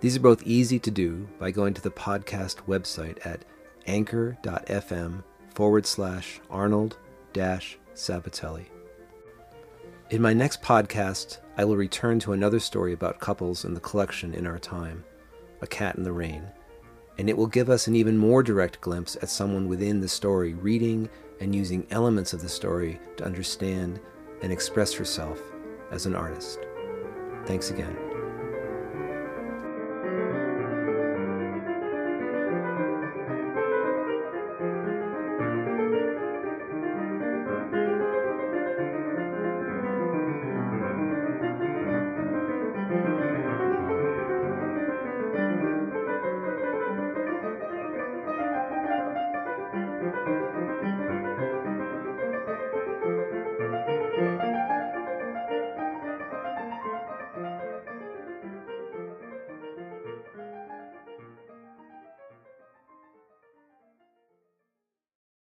These 0.00 0.18
are 0.18 0.20
both 0.20 0.42
easy 0.42 0.78
to 0.80 0.90
do 0.90 1.26
by 1.38 1.50
going 1.50 1.72
to 1.72 1.80
the 1.80 1.90
podcast 1.90 2.56
website 2.68 3.24
at 3.24 3.46
anchor.fm 3.86 5.24
forward 5.54 5.86
slash 5.86 6.42
Arnold 6.50 6.98
dash 7.32 7.78
Sabatelli. 7.94 8.66
In 10.10 10.20
my 10.20 10.34
next 10.34 10.60
podcast, 10.60 11.38
I 11.56 11.64
will 11.64 11.78
return 11.78 12.18
to 12.20 12.34
another 12.34 12.60
story 12.60 12.92
about 12.92 13.18
couples 13.18 13.64
in 13.64 13.72
the 13.72 13.80
collection 13.80 14.34
in 14.34 14.46
our 14.46 14.58
time, 14.58 15.04
A 15.62 15.66
Cat 15.66 15.96
in 15.96 16.02
the 16.02 16.12
Rain, 16.12 16.46
and 17.16 17.30
it 17.30 17.36
will 17.38 17.46
give 17.46 17.70
us 17.70 17.86
an 17.86 17.96
even 17.96 18.18
more 18.18 18.42
direct 18.42 18.82
glimpse 18.82 19.16
at 19.22 19.30
someone 19.30 19.68
within 19.68 20.00
the 20.00 20.08
story 20.08 20.52
reading 20.52 21.08
and 21.40 21.54
using 21.54 21.86
elements 21.90 22.32
of 22.32 22.42
the 22.42 22.48
story 22.48 23.00
to 23.16 23.24
understand 23.24 24.00
and 24.42 24.52
express 24.52 24.92
herself 24.92 25.40
as 25.90 26.06
an 26.06 26.14
artist. 26.14 26.60
Thanks 27.46 27.70
again. 27.70 28.13